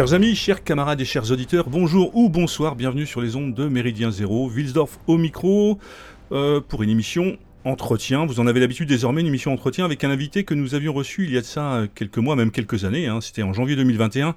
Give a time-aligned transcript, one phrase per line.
[0.00, 3.68] Chers amis, chers camarades et chers auditeurs, bonjour ou bonsoir, bienvenue sur les ondes de
[3.68, 5.78] Méridien Zéro, Wilsdorf au micro,
[6.32, 7.36] euh, pour une émission
[7.66, 8.24] entretien.
[8.24, 11.24] Vous en avez l'habitude désormais, une émission entretien avec un invité que nous avions reçu
[11.24, 13.20] il y a de ça quelques mois, même quelques années, hein.
[13.20, 14.36] c'était en janvier 2021.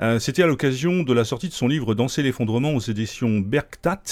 [0.00, 4.02] Euh, c'était à l'occasion de la sortie de son livre Danser l'effondrement aux éditions Bergtat.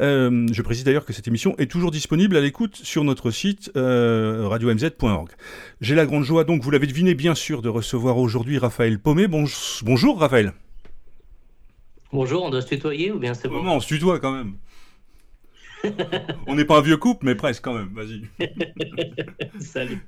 [0.00, 3.70] Euh, je précise d'ailleurs que cette émission est toujours disponible à l'écoute sur notre site
[3.76, 5.30] euh, radiomz.org.
[5.80, 9.26] J'ai la grande joie, donc vous l'avez deviné bien sûr, de recevoir aujourd'hui Raphaël Paumet.
[9.28, 10.52] bonjour Raphaël.
[12.10, 13.62] Bonjour, on doit se tutoyer ou bien c'est bon?
[13.62, 14.54] Non, on se tutoie quand même?
[16.46, 17.90] On n'est pas un vieux couple, mais presque quand même.
[17.92, 18.22] Vas-y.
[19.60, 19.98] Salut.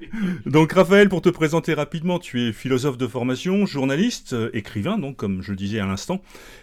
[0.46, 5.16] Donc, Raphaël, pour te présenter rapidement, tu es philosophe de formation, journaliste, euh, écrivain, donc
[5.16, 6.20] comme je le disais à l'instant,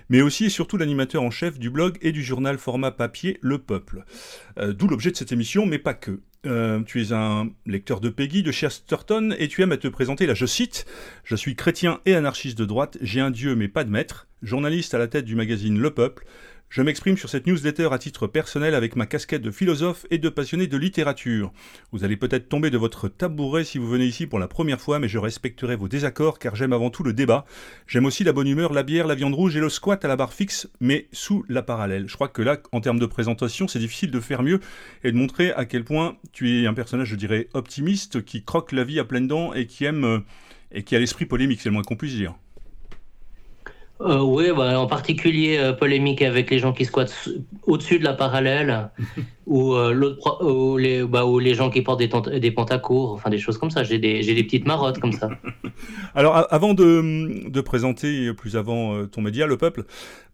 [0.09, 3.57] mais aussi et surtout l'animateur en chef du blog et du journal format papier Le
[3.57, 4.03] Peuple.
[4.57, 6.19] Euh, d'où l'objet de cette émission, mais pas que.
[6.45, 10.27] Euh, tu es un lecteur de Peggy, de Chesterton, et tu aimes à te présenter,
[10.27, 10.85] là je cite,
[11.23, 14.93] Je suis chrétien et anarchiste de droite, j'ai un dieu mais pas de maître, journaliste
[14.93, 16.25] à la tête du magazine Le Peuple,
[16.69, 20.27] je m'exprime sur cette newsletter à titre personnel avec ma casquette de philosophe et de
[20.27, 21.53] passionné de littérature.
[21.93, 24.99] Vous allez peut-être tomber de votre tabouret si vous venez ici pour la première fois,
[24.99, 27.45] mais je respecterai vos désaccords car j'aime avant tout le débat.
[27.87, 30.17] J'aime aussi la bonne humeur, la bière, la viande rouge et le squat à la
[30.17, 32.09] barre fixe, mais sous la parallèle.
[32.09, 34.59] Je crois que là, en termes de présentation, c'est difficile de faire mieux
[35.05, 38.73] et de montrer à quel point tu es un personnage, je dirais, optimiste, qui croque
[38.73, 40.19] la vie à pleines dents et qui aime euh,
[40.71, 42.35] et qui a l'esprit polémique, c'est le moins qu'on puisse dire.
[44.01, 47.29] Euh, oui, bah, en particulier euh, polémique avec les gens qui squattent
[47.63, 48.91] au-dessus de la parallèle
[49.47, 53.57] ou, euh, les, bah, ou les gens qui portent des, des pantacours, enfin des choses
[53.57, 53.83] comme ça.
[53.83, 55.29] J'ai des, des, petites marottes comme ça.
[56.15, 59.85] Alors, avant de, de, présenter plus avant ton média, Le Peuple,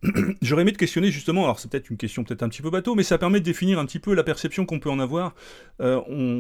[0.41, 2.95] j'aurais aimé te questionner justement, alors c'est peut-être une question peut-être un petit peu bateau,
[2.95, 5.35] mais ça permet de définir un petit peu la perception qu'on peut en avoir.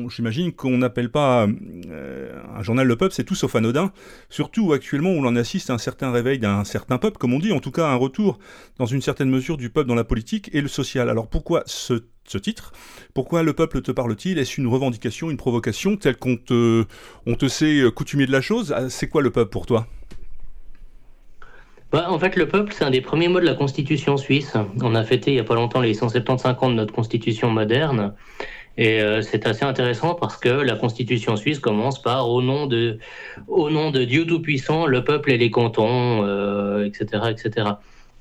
[0.09, 3.91] J'imagine qu'on n'appelle pas un journal Le Peuple, c'est tout sauf anodin,
[4.29, 7.51] surtout actuellement où l'on assiste à un certain réveil d'un certain peuple comme on dit,
[7.51, 8.39] en tout cas un retour
[8.77, 11.09] dans une certaine mesure du peuple dans la politique et le social.
[11.09, 11.93] Alors pourquoi ce,
[12.37, 12.71] titre?
[13.13, 14.37] Pourquoi le peuple te parle-t-il?
[14.39, 16.85] Est-ce une revendication, une provocation, telle qu'on te,
[17.25, 18.73] on te sait coutumier de la chose?
[18.75, 19.87] Ah, C'est quoi le peuple pour toi?
[21.93, 24.57] Bah, en fait, le peuple, c'est un des premiers mots de la Constitution suisse.
[24.81, 28.15] On a fêté il n'y a pas longtemps les 175 ans de notre Constitution moderne.
[28.77, 32.97] Et euh, c'est assez intéressant parce que la Constitution suisse commence par au nom de,
[33.47, 36.23] au nom de Dieu Tout-Puissant, le peuple et les cantons,
[36.83, 37.69] etc., euh, etc.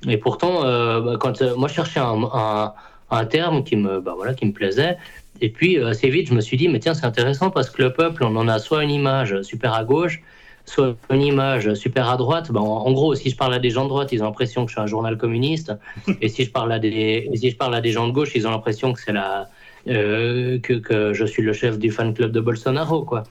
[0.09, 2.73] Et pourtant, euh, bah, quand moi je cherchais un,
[3.11, 4.99] un, terme qui me, bah, voilà, qui me plaisait,
[5.41, 7.93] et puis assez vite je me suis dit, mais tiens, c'est intéressant parce que le
[7.93, 10.21] peuple, on en a soit une image super à gauche,
[10.67, 12.53] soit une image super à droite.
[12.53, 14.71] Ben, en, gros, si je parle à des gens de droite, ils ont l'impression que
[14.71, 15.73] je suis un journal communiste.
[16.21, 18.47] Et si je parle à des, si je parle à des gens de gauche, ils
[18.47, 19.49] ont l'impression que c'est la,
[19.89, 23.25] euh, que, je suis le chef du fan club de Bolsonaro, quoi.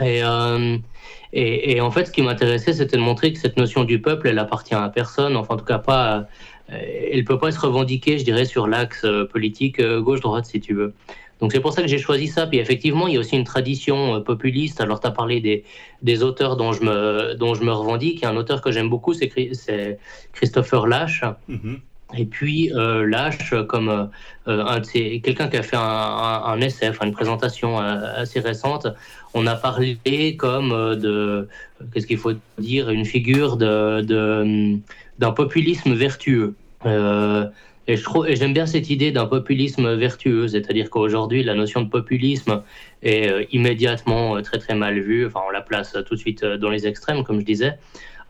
[0.00, 0.76] Et, euh,
[1.32, 4.28] et, et, en fait, ce qui m'intéressait, c'était de montrer que cette notion du peuple,
[4.28, 6.26] elle appartient à personne, enfin, en tout cas, pas.
[6.70, 6.76] Euh,
[7.12, 10.94] elle peut pas être revendiquée, je dirais, sur l'axe politique gauche-droite, si tu veux.
[11.38, 12.46] Donc c'est pour ça que j'ai choisi ça.
[12.46, 14.80] Puis effectivement, il y a aussi une tradition populiste.
[14.80, 15.64] Alors tu as parlé des,
[16.02, 18.20] des, auteurs dont je, me, dont je me revendique.
[18.20, 19.28] Il y a un auteur que j'aime beaucoup, c'est
[20.32, 21.22] Christopher Lash.
[21.48, 21.78] Mm-hmm.
[22.14, 23.32] Et puis euh,
[23.68, 28.86] comme euh, un quelqu'un qui a fait un, un, essai, une présentation euh, assez récente,
[29.34, 31.48] on a parlé comme de,
[31.92, 34.78] qu'est-ce qu'il faut dire, une figure de,
[35.18, 36.54] d'un populisme vertueux.
[36.84, 41.82] et je trouve, et j'aime bien cette idée d'un populisme vertueux, c'est-à-dire qu'aujourd'hui la notion
[41.82, 42.62] de populisme
[43.02, 45.26] est immédiatement très très mal vue.
[45.26, 47.78] Enfin, on la place tout de suite dans les extrêmes, comme je disais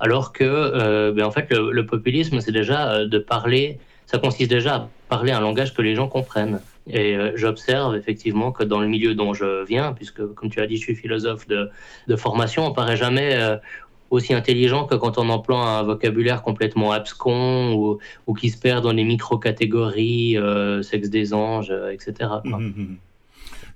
[0.00, 4.50] alors que euh, ben en fait le, populisme c'est déjà euh, de parler, ça consiste
[4.50, 6.60] déjà à parler un langage que les gens comprennent.
[6.88, 10.66] Et euh, j'observe effectivement que dans le milieu dont je viens, puisque comme tu as
[10.66, 11.70] dit, je suis philosophe de,
[12.16, 13.36] formation, on paraît jamais
[14.10, 17.98] aussi intelligent que quand on emploie un vocabulaire complètement abscon ou,
[18.28, 20.38] ou qui se perd dans les micro-catégories,
[20.82, 22.28] sexe des anges, etc.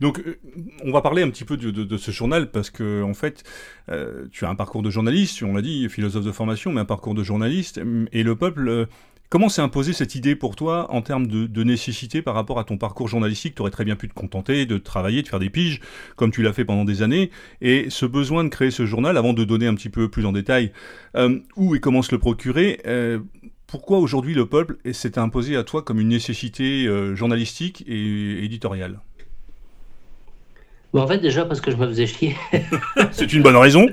[0.00, 0.38] Donc, euh,
[0.84, 3.44] on va parler un petit peu de, ce journal parce que, en fait,
[3.90, 6.86] euh, tu as un parcours de journaliste, on l'a dit, philosophe de formation, mais un
[6.86, 7.80] parcours de journaliste.
[8.12, 8.86] Et le peuple, euh,
[9.28, 12.78] comment s'est imposé cette idée pour toi en termes de, nécessité par rapport à ton
[12.78, 13.54] parcours journalistique?
[13.54, 15.80] Tu aurais très bien pu te contenter de travailler, de faire des piges,
[16.16, 17.30] comme tu l'as fait pendant des années.
[17.60, 20.32] Et ce besoin de créer ce journal, avant de donner un petit peu plus en
[20.32, 20.72] détail
[21.56, 22.80] où et comment se le procurer,
[23.66, 29.00] pourquoi aujourd'hui le peuple s'est imposé à toi comme une nécessité journalistique et éditoriale?
[30.98, 32.36] En fait, déjà parce que je me faisais chier.
[33.12, 33.86] c'est une bonne raison.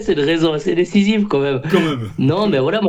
[0.00, 1.60] c'est une raison assez décisive quand même.
[1.70, 2.10] Quand même.
[2.18, 2.80] Non, mais voilà,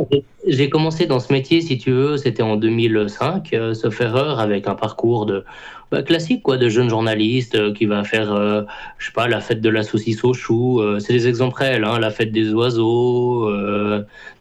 [0.46, 4.68] j'ai commencé dans ce métier, si tu veux, c'était en 2005, euh, sauf erreur, avec
[4.68, 5.44] un parcours de
[5.92, 8.62] bah, classique, quoi, de jeune journaliste euh, qui va faire, euh,
[8.98, 10.80] je sais pas, la fête de la saucisse au chou.
[10.80, 13.48] Euh, c'est des exemples réels, hein, la fête des oiseaux,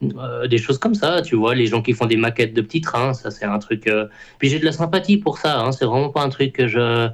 [0.02, 3.14] des choses comme ça, tu vois, les gens qui font des maquettes de petits trains,
[3.14, 3.90] ça c'est un truc.
[4.40, 7.10] Puis j'ai de la sympathie pour ça, hein, c'est vraiment pas un truc que je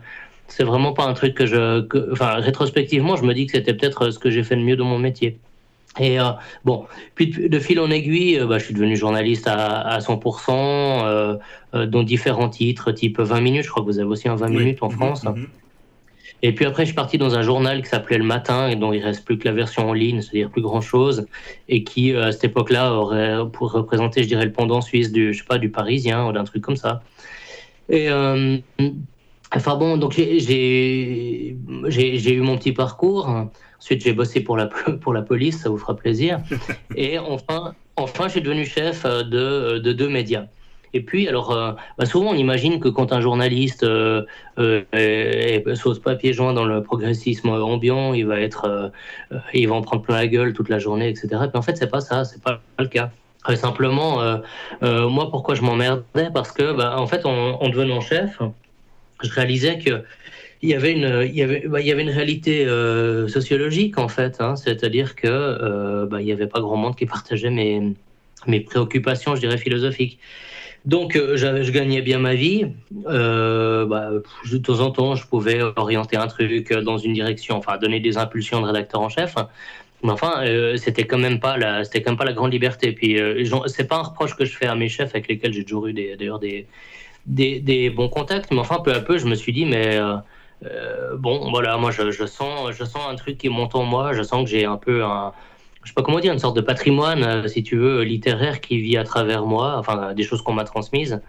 [0.52, 1.86] c'est vraiment pas un truc que je.
[2.12, 4.86] enfin, rétrospectivement, je me dis que c'était peut-être ce que j'ai fait de mieux dans
[4.86, 5.38] mon métier.
[6.00, 6.32] Et euh,
[6.64, 10.52] bon, puis de, fil en aiguille, euh, bah, je suis devenu journaliste à, à 100%,
[10.52, 11.36] euh,
[11.74, 13.64] euh, dont différents titres, type 20 minutes.
[13.64, 15.24] Je crois que vous avez aussi un 20 minutes en mhm, France.
[15.24, 15.48] Mhm.
[16.44, 18.94] Et puis après, je suis parti dans un journal qui s'appelait Le Matin, et dont
[18.94, 21.28] il reste plus que la version en ligne, c'est-à-dire plus grand-chose,
[21.70, 25.40] et qui, à cette époque-là, aurait pour représenter, je dirais, le pendant suisse du, je
[25.40, 27.04] sais pas, du Parisien ou d'un truc comme ça.
[27.90, 28.08] Et
[29.54, 33.30] Enfin bon, donc j'ai eu mon petit parcours.
[33.80, 34.68] Ensuite, j'ai bossé pour la,
[35.02, 36.40] pour la police, ça vous fera plaisir.
[36.96, 40.46] Et enfin, enfin je suis devenu chef de, de deux médias.
[40.94, 44.24] Et puis, alors, euh, bah, souvent, on imagine que quand un journaliste euh,
[44.58, 48.66] euh, sauce papier joint dans le progressisme ambiant, il va être,
[49.32, 51.28] euh, il va en prendre plein la gueule toute la journée, etc.
[51.32, 53.12] Mais en fait, c'est pas ça, c'est pas, pas le cas.
[53.56, 54.18] simplement,
[54.82, 56.30] moi, pourquoi je m'emmerdais?
[56.34, 58.40] Parce que, bah, en fait, en, en devenant chef,
[59.24, 60.04] je réalisais que
[60.62, 66.22] il y avait une, bah, réalité euh, sociologique en fait, hein, c'est-à-dire que euh, bah,
[66.22, 70.20] il n'y avait pas grand monde qui partageait mes, préoccupations, je dirais philosophiques.
[70.86, 72.68] Donc euh, je gagnais bien ma vie.
[72.92, 74.12] Bah,
[74.52, 78.18] de temps en temps, je pouvais orienter un truc dans une direction, enfin donner des
[78.18, 79.36] impulsions de rédacteur en chef.
[80.04, 80.44] Mais enfin,
[80.78, 81.22] c'était quand
[81.84, 82.92] c'était quand même pas la grande liberté.
[82.92, 83.20] Puis
[83.68, 85.94] c'est pas un reproche que je fais à mes chefs avec lesquels j'ai toujours eu
[85.94, 86.66] d'ailleurs des,
[87.26, 88.52] des, bons contacts.
[88.52, 90.00] Mais enfin, peu à peu, je me suis dit, mais
[90.66, 94.14] euh, bon, voilà, moi je, sens, je sens un truc qui monte en moi.
[94.14, 95.34] Je sens que j'ai un peu un,
[95.84, 98.80] je sais pas comment dire, une sorte de patrimoine, euh, si tu veux, littéraire qui
[98.80, 99.76] vit à travers moi.
[99.78, 101.22] Enfin, des choses qu'on m'a transmises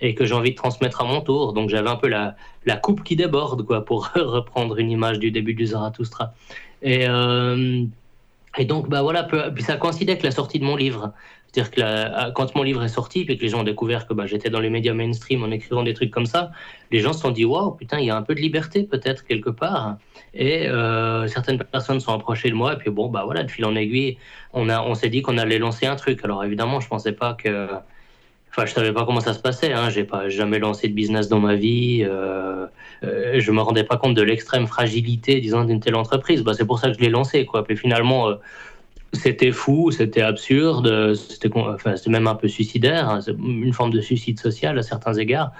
[0.00, 1.52] et que j'ai envie de transmettre à mon tour.
[1.52, 5.30] Donc j'avais un peu la, la coupe qui déborde, quoi, pour reprendre une image du
[5.30, 6.32] début du Zarathustra.
[6.82, 7.84] Et, euh,
[8.56, 11.12] et donc, bah voilà, puis ça coïncidait avec la sortie de mon livre.
[11.50, 14.26] C'est-à-dire que quand mon livre est sorti, puis que les gens ont découvert que bah,
[14.26, 16.50] j'étais dans les médias mainstream en écrivant des trucs comme ça,
[16.90, 19.24] les gens se sont dit waouh, putain, il y a un peu de liberté peut-être
[19.24, 19.96] quelque part.
[20.34, 23.64] Et euh, certaines personnes sont approchées de moi, et puis bon, bah voilà, de fil
[23.64, 24.18] en aiguille,
[24.52, 26.20] on, a, on s'est dit qu'on allait lancer un truc.
[26.24, 27.68] Alors évidemment, je pensais pas que.
[28.50, 29.72] Enfin, je savais pas comment ça se passait.
[29.72, 29.90] Hein.
[29.90, 32.02] J'ai pas jamais lancé de business dans ma vie.
[32.02, 32.66] Euh,
[33.04, 36.42] euh, je me rendais pas compte de l'extrême fragilité, disons, d'une telle entreprise.
[36.42, 37.62] Bah, c'est pour ça que je l'ai lancé, quoi.
[37.62, 38.34] Puis finalement, euh,
[39.12, 44.38] c'était fou, c'était absurde, c'était enfin, même un peu suicidaire, hein, une forme de suicide
[44.38, 45.52] social à certains égards.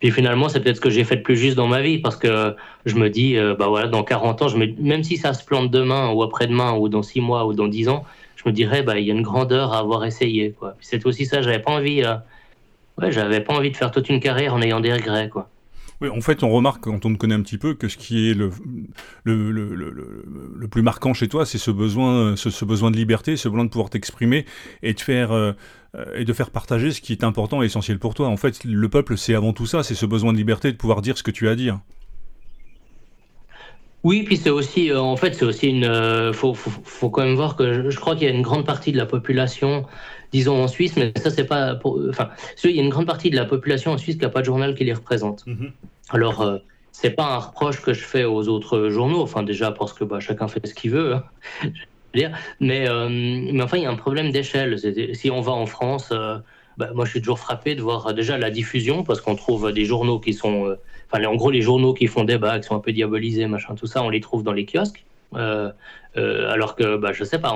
[0.00, 2.16] Puis finalement, c'est peut-être ce que j'ai fait de plus juste dans ma vie, parce
[2.16, 2.54] que
[2.84, 4.46] je me dis, euh, bah voilà, dans 40 ans,
[4.78, 7.88] même si ça se plante demain, ou après-demain, ou dans 6 mois, ou dans 10
[7.88, 8.04] ans,
[8.36, 10.54] je me dirais, bah, il y a une grandeur à avoir essayé.
[10.80, 12.16] C'est aussi ça, j'avais pas envie, euh,
[12.98, 15.30] ouais, j'avais pas envie de faire toute une carrière en ayant des regrets.
[15.30, 15.48] Quoi.
[16.00, 18.30] Oui, en fait, on remarque quand on te connaît un petit peu que ce qui
[18.30, 18.50] est le,
[19.24, 23.48] le, le, le, plus marquant chez toi, c'est ce besoin, ce, besoin de liberté, ce
[23.48, 24.44] besoin de pouvoir t'exprimer
[24.82, 25.52] et de faire euh,
[26.14, 28.28] et de faire partager ce qui est important et essentiel pour toi.
[28.28, 31.00] En fait, le peuple, c'est avant tout ça, c'est ce besoin de liberté de pouvoir
[31.00, 31.80] dire ce que tu as à dire.
[34.04, 35.84] Oui, puis c'est aussi, euh, en fait, c'est aussi une.
[35.84, 38.64] Euh, faut, faut, faut, quand même voir que je crois qu'il y a une grande
[38.64, 39.86] partie de la population
[40.32, 41.74] disons en Suisse, mais ça c'est pas.
[41.74, 42.30] Pour, enfin,
[42.64, 44.46] il y a une grande partie de la population en Suisse qui n'a pas de
[44.46, 45.46] journal qui les représente.
[45.46, 45.72] Mhm.
[46.10, 46.58] Alors, euh,
[46.92, 50.20] c'est pas un reproche que je fais aux autres journaux, enfin déjà parce que bah,
[50.20, 51.14] chacun fait ce qu'il veut.
[51.14, 51.24] Hein,
[52.14, 52.36] dire.
[52.60, 54.78] Mais, euh, mais enfin, il y a un problème d'échelle.
[55.14, 56.38] Si on va en France, euh,
[56.78, 59.84] bah, moi je suis toujours frappé de voir déjà la diffusion, parce qu'on trouve des
[59.84, 60.76] journaux qui sont.
[61.10, 63.86] Enfin, en gros, les journaux qui font débat, qui sont un peu diabolisés, machin, tout
[63.86, 65.04] ça, on les trouve dans les kiosques.
[65.34, 65.70] Euh,
[66.16, 67.54] euh, alors que, bah, je sais pas,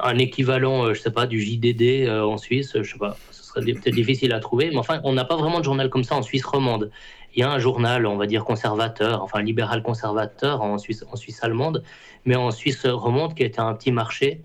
[0.00, 3.62] un équivalent, euh, je sais pas, du JDD en Suisse, je sais pas, ce serait
[3.62, 6.22] peut-être difficile à trouver, mais enfin, on n'a pas vraiment de journal comme ça en
[6.22, 6.90] Suisse romande.
[7.34, 11.16] Il y a un journal, on va dire conservateur, enfin libéral conservateur en Suisse, en
[11.16, 11.82] Suisse allemande,
[12.24, 14.42] mais en Suisse romande qui était un petit marché,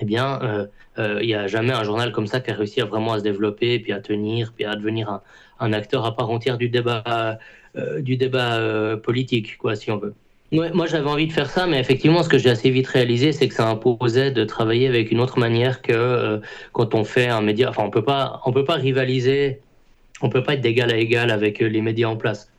[0.00, 3.14] eh bien, il n'y a jamais un journal comme ça qui a réussi à vraiment
[3.14, 5.22] à se développer, puis à tenir, puis à devenir un,
[5.58, 7.38] un acteur à part entière du débat,
[7.98, 10.14] du débat politique, quoi, si on veut
[10.52, 13.48] moi j'avais envie de faire ça, mais effectivement, ce que j'ai assez vite réalisé, c'est
[13.48, 16.38] que ça imposait de travailler avec une autre manière que euh,
[16.72, 17.70] quand on fait un média.
[17.70, 19.60] Enfin, on peut pas, on peut pas rivaliser,
[20.22, 22.50] on peut pas être d'égal à égal avec euh, les médias en place.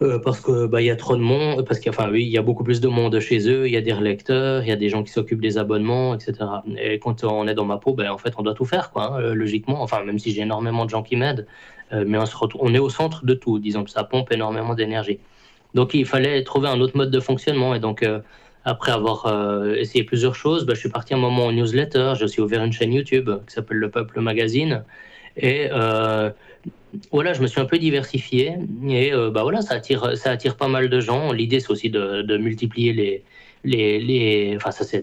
[0.00, 2.38] Euh, parce que bah il y a trop de monde, parce qu'il oui, il y
[2.38, 4.76] a beaucoup plus de monde chez eux, il y a des lecteurs, il y a
[4.76, 6.34] des gens qui s'occupent des abonnements, etc.
[6.80, 9.18] Et quand on est dans ma peau, ben en fait on doit tout faire quoi,
[9.18, 9.82] hein, logiquement.
[9.82, 11.46] Enfin même si j'ai énormément de gens qui m'aident,
[11.92, 15.20] mais on, se on est au centre de tout, disons que ça pompe énormément d'énergie.
[15.74, 17.74] Donc il fallait trouver un autre mode de fonctionnement.
[17.74, 18.20] Et donc, euh,
[18.64, 19.26] après avoir
[19.76, 22.14] essayé plusieurs choses, bah, je suis parti un moment en newsletter.
[22.16, 24.84] J'ai aussi ouvert une chaîne YouTube qui s'appelle Le Peuple Magazine.
[25.36, 25.68] Et
[27.10, 28.54] voilà, je me suis un peu diversifié
[28.88, 31.32] et euh, bah voilà, ça attire, ça attire pas mal de gens.
[31.32, 33.24] L'idée, c'est aussi de, de, multiplier les,
[33.64, 35.02] les, les enfin ça c'est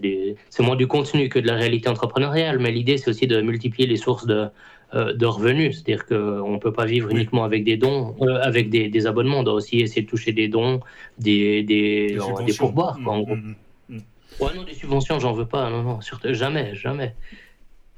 [0.50, 3.88] c'est moins du contenu que de la réalité entrepreneuriale, mais l'idée c'est aussi de multiplier
[3.88, 4.46] les sources de,
[4.94, 5.76] euh, de revenus.
[5.76, 9.40] C'est-à-dire qu'on ne peut pas vivre uniquement avec des dons, euh, avec des, des, abonnements.
[9.40, 10.80] On doit aussi essayer de toucher des dons,
[11.18, 12.98] des, des, des, pourboires.
[13.02, 13.36] Quoi, en gros.
[13.36, 13.54] Mmh,
[13.88, 14.00] mmh, mmh.
[14.40, 15.70] Ouais, non, des subventions, j'en veux pas.
[15.70, 17.14] Non, non, surtout, jamais, jamais.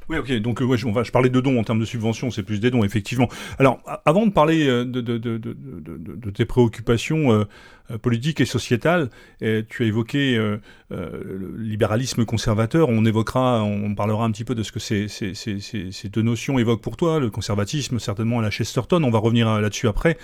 [0.09, 0.33] Oui, ok.
[0.41, 2.71] Donc, euh, ouais, je, je parlais de dons en termes de subventions, c'est plus des
[2.71, 3.29] dons, effectivement.
[3.59, 7.45] Alors, avant de parler de, de, de, de tes préoccupations euh,
[8.01, 9.11] politique et sociétale.
[9.41, 10.59] Et tu as évoqué euh,
[10.93, 12.89] euh, le libéralisme conservateur.
[12.89, 16.23] On évoquera, on parlera un petit peu de ce que ces, ces, ces, ces deux
[16.23, 17.19] notions évoquent pour toi.
[17.21, 19.03] Le conservatisme, certainement à la Chesterton.
[19.03, 20.19] On va revenir là-dessus après.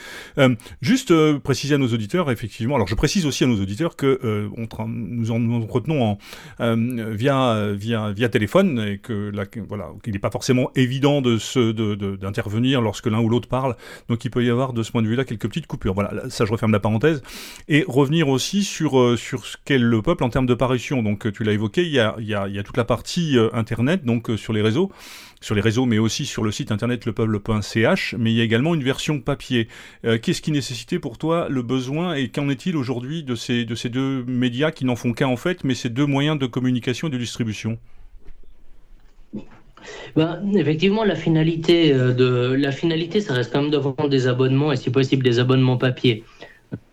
[0.80, 2.74] juste préciser à nos auditeurs, effectivement.
[2.76, 6.18] Alors, je précise aussi à nos auditeurs que on nous en nous retenons
[6.58, 6.76] en,
[7.12, 11.38] via, via, via téléphone et que là, voilà, qu'il n'est pas forcément évident de
[12.16, 13.76] d'intervenir de, lorsque l'un ou l'autre parle.
[14.08, 15.94] Donc, il peut y avoir de ce point de vue-là quelques petites coupures.
[15.94, 17.22] Voilà, ça, je referme la parenthèse
[17.68, 21.02] et revenir aussi sur, euh, sur ce qu'est le peuple en termes de parution.
[21.02, 24.04] Donc euh, tu l'as évoqué, il y a, y a toute la partie euh, internet,
[24.04, 24.90] donc sur les réseaux
[25.40, 28.74] sur les réseaux, mais aussi sur le site internet lepeuple.ch, mais il y a également
[28.74, 29.68] une version papier.
[30.02, 33.88] Qu'est-ce qui nécessitait pour toi le besoin et qu'en est-il aujourd'hui de ces, de ces
[33.88, 37.12] deux médias qui n'en font qu'un en fait, mais ces deux moyens de communication et
[37.12, 37.78] de distribution?
[40.16, 44.72] Ben, effectivement, la finalité, de, la finalité, ça reste quand même de vendre des abonnements
[44.72, 46.24] et si possible des abonnements papier.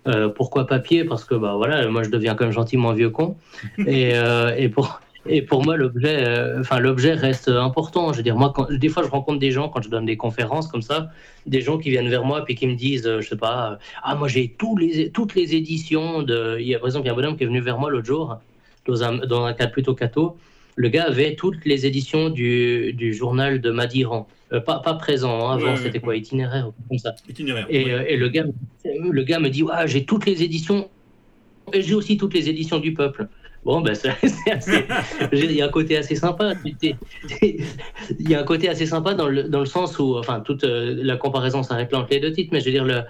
[0.07, 3.38] Euh, pourquoi papier Parce que bah voilà, moi je deviens quand même gentiment vieux con.
[3.79, 8.12] Et, euh, et pour et pour moi l'objet, euh, enfin l'objet reste important.
[8.13, 10.17] Je veux dire moi, quand, des fois je rencontre des gens quand je donne des
[10.17, 11.09] conférences comme ça,
[11.47, 14.27] des gens qui viennent vers moi puis qui me disent, je sais pas, ah moi
[14.27, 16.57] j'ai tous les toutes les éditions de.
[16.59, 17.89] Il y a par exemple il y a un bonhomme qui est venu vers moi
[17.89, 18.38] l'autre jour
[18.88, 20.38] dans un dans un cadre plutôt catho.
[20.75, 24.27] Le gars avait toutes les éditions du, du journal de Madiran.
[24.53, 27.15] Euh, pas, pas, présent, hein, avant c'était quoi Itinéraire comme ça.
[27.27, 27.65] Itinéraire.
[27.70, 28.46] Et, euh, et, le, gars,
[28.84, 30.89] le gars me dit ouais, J'ai toutes les éditions,
[31.74, 33.27] et j'ai aussi toutes les éditions du peuple.
[33.65, 33.91] Bon, ben,
[34.51, 34.86] assez.
[35.34, 36.53] Il y a un côté assez sympa.
[36.72, 40.63] Il y a un côté assez sympa dans le, dans le sens où, enfin, toute
[40.63, 43.01] euh, la comparaison s'arrête là entre les deux titres, mais je veux dire, le,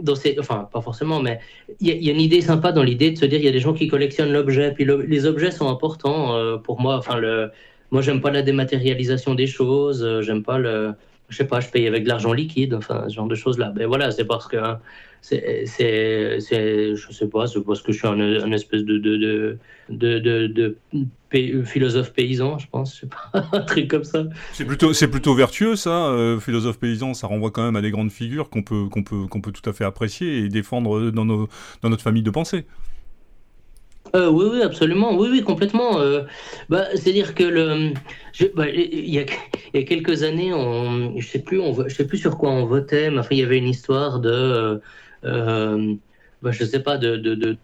[0.00, 1.40] dans ces, enfin, pas forcément, mais
[1.80, 3.60] il y, a, une idée sympa dans l'idée de se dire il y a des
[3.60, 6.96] gens qui collectionnent l'objet, puis les objets sont importants pour moi.
[6.96, 7.50] Enfin, le
[7.90, 10.02] moi, j'aime pas la dématérialisation des choses.
[10.02, 10.94] Euh, j'aime pas le.
[11.28, 13.72] Je sais pas, je paye avec de l'argent liquide, enfin, ce genre de choses-là.
[13.74, 14.56] Mais ben voilà, c'est parce que.
[14.56, 14.80] Hein,
[15.20, 15.66] c'est,
[16.38, 20.76] je sais pas, c'est parce que je suis un, espèce de, de, de, de,
[21.64, 24.24] philosophe paysan, je pense, je pas, un truc comme ça.
[24.52, 27.90] C'est plutôt, c'est plutôt vertueux, ça, euh, philosophe paysan, ça renvoie quand même à des
[27.90, 31.24] grandes figures qu'on peut, qu'on peut, qu'on peut tout à fait apprécier et défendre dans,
[31.24, 31.48] nos,
[31.82, 32.64] dans notre famille de pensée.
[34.14, 35.16] Euh, oui, oui, absolument.
[35.16, 35.98] Oui, oui, complètement.
[36.00, 36.22] Euh,
[36.68, 37.92] bah, C'est-à-dire que le,
[38.54, 39.22] bah, il, y a,
[39.74, 41.42] il, y a, quelques années, on, je sais
[41.88, 44.80] sais plus sur quoi on votait, mais enfin, il y avait une histoire de,
[45.24, 45.94] euh,
[46.42, 47.58] bah, je sais pas, de, de, de,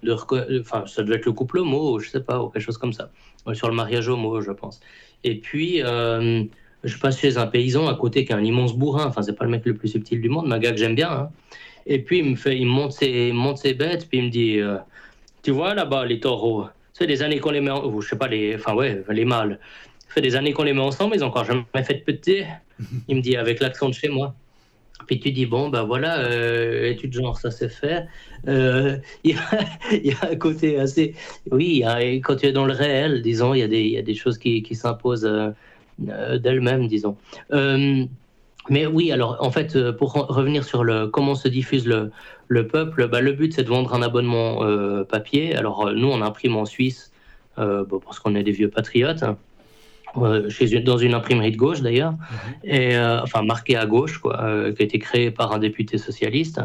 [0.61, 3.11] enfin, ça devait être le couple homo, je sais pas, ou quelque chose comme ça,
[3.53, 4.81] sur le mariage homo, je pense.
[5.25, 9.07] Et puis, je passe chez un paysan à côté qui a un immense bourrin.
[9.07, 10.97] Enfin, c'est pas le mec le plus subtil du monde, mais un gars que j'aime
[10.97, 11.11] bien.
[11.11, 11.31] Hein.
[11.87, 14.61] Et puis, il me fait, il monte ses, monte ses bêtes, puis il me dit.
[15.43, 18.01] Tu vois là-bas, les taureaux, c'est des années qu'on les met, en...
[18.01, 19.59] je sais pas, les, enfin ouais, les mâles.
[20.09, 22.45] Ça fait des années qu'on les met ensemble, ils ont encore jamais fait de petit.
[23.09, 24.35] Il me dit avec l'accent de chez moi.
[25.07, 28.07] Puis tu dis, bon, ben voilà, euh, étude genre, ça c'est fait.
[28.47, 29.35] Euh, il,
[30.05, 31.15] y a, un côté assez.
[31.51, 31.83] Oui,
[32.23, 34.15] quand tu es dans le réel, disons, il y a des, il y a des
[34.15, 35.51] choses qui, qui s'imposent euh,
[36.09, 37.17] euh d'elles-mêmes, disons.
[38.71, 42.11] Mais oui, alors en fait, euh, pour revenir sur le comment se diffuse le,
[42.53, 45.57] le peuple, bah, le but c'est de vendre un abonnement euh, papier.
[45.57, 47.13] Alors euh, nous, on imprime en Suisse
[47.59, 49.23] euh, bon, parce qu'on est des vieux patriotes.
[49.23, 49.37] Hein.
[50.51, 52.19] Chez, dans une imprimerie de gauche d'ailleurs, mhm.
[52.65, 54.37] et enfin marqué à gauche, quoi,
[54.75, 56.61] qui a été créé par un député socialiste.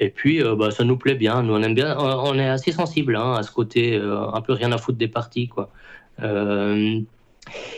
[0.00, 1.42] Et puis, bah, ça nous plaît bien.
[1.42, 1.96] Nous, on aime bien.
[1.98, 5.48] On, est assez sensible hein, à ce côté, un peu rien à foutre des partis,
[5.48, 5.70] quoi.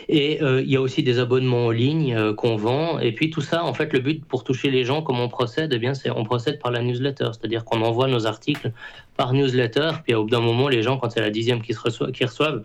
[0.09, 2.99] Et euh, il y a aussi des abonnements en ligne euh, qu'on vend.
[2.99, 5.71] Et puis tout ça, en fait, le but pour toucher les gens, comment on procède
[5.73, 8.71] Eh bien, c'est on procède par la newsletter, c'est-à-dire qu'on envoie nos articles
[9.17, 9.91] par newsletter.
[10.03, 12.63] Puis au bout d'un moment, les gens, quand c'est la dixième qui, reçoivent,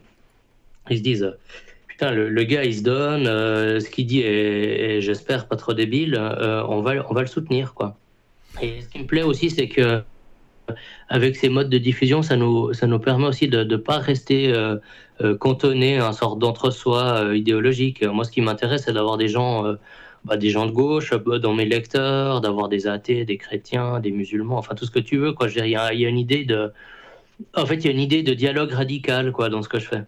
[0.90, 1.34] ils se disent
[1.86, 6.16] putain, le, gars, il se donne, euh, ce qu'il dit est, j'espère, pas trop débile,
[6.68, 7.96] on, va, on va le soutenir, quoi.
[8.62, 10.02] Et ce qui me plaît aussi, c'est que
[11.08, 14.52] avec ces modes de diffusion, ça nous, ça nous permet aussi de ne pas rester
[14.52, 14.76] euh,
[15.22, 18.04] euh, cantonné à un sort d'entre-soi euh, idéologique.
[18.04, 19.64] Moi, ce qui m'intéresse, c'est d'avoir des gens,
[20.24, 24.58] bah, des gens de gauche dans mes lecteurs, d'avoir des athées, des chrétiens, des musulmans,
[24.58, 25.34] enfin tout ce que tu veux.
[25.56, 26.72] Il y, a une idée de,
[27.54, 29.88] En fait, il y a une idée de dialogue radical quoi, dans ce que je
[29.88, 30.02] fais.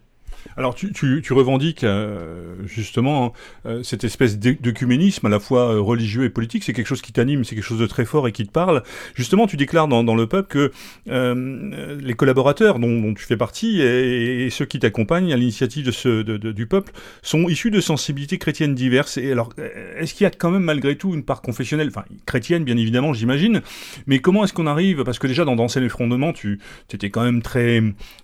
[0.57, 0.91] Alors tu,
[1.31, 3.33] revendiques euh, justement
[3.67, 7.13] euh, cette espèce d'œcuménisme à la fois euh, religieux et politique, c'est quelque chose qui
[7.13, 8.83] t'anime, c'est quelque chose de très fort et qui te parle.
[9.15, 10.73] Justement, tu déclares dans, le peuple que
[11.07, 16.67] les collaborateurs dont, tu fais partie et, ceux qui t'accompagnent à l'initiative de de, du
[16.67, 16.93] peuple
[17.23, 19.17] sont issus de sensibilités chrétiennes diverses.
[19.17, 19.53] Et alors,
[19.99, 23.13] est-ce qu'il y a quand même malgré tout une part confessionnelle, enfin chrétienne bien évidemment,
[23.13, 23.63] j'imagine,
[24.07, 26.59] mais comment est-ce qu'on arrive, parce que déjà dans Danser les fondements, tu
[26.93, 27.83] étais quand même très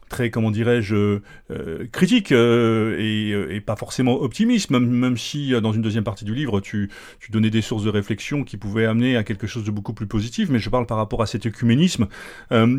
[0.09, 1.21] très comment dirais-je
[1.51, 1.89] euh,
[2.33, 6.91] euh, euh, et, pas forcément optimiste même, si dans une deuxième partie du livre tu,
[7.21, 10.07] tu, donnais des sources de réflexion qui pouvaient amener à quelque chose de beaucoup plus
[10.07, 12.07] positif mais je parle par rapport à cet œcuménisme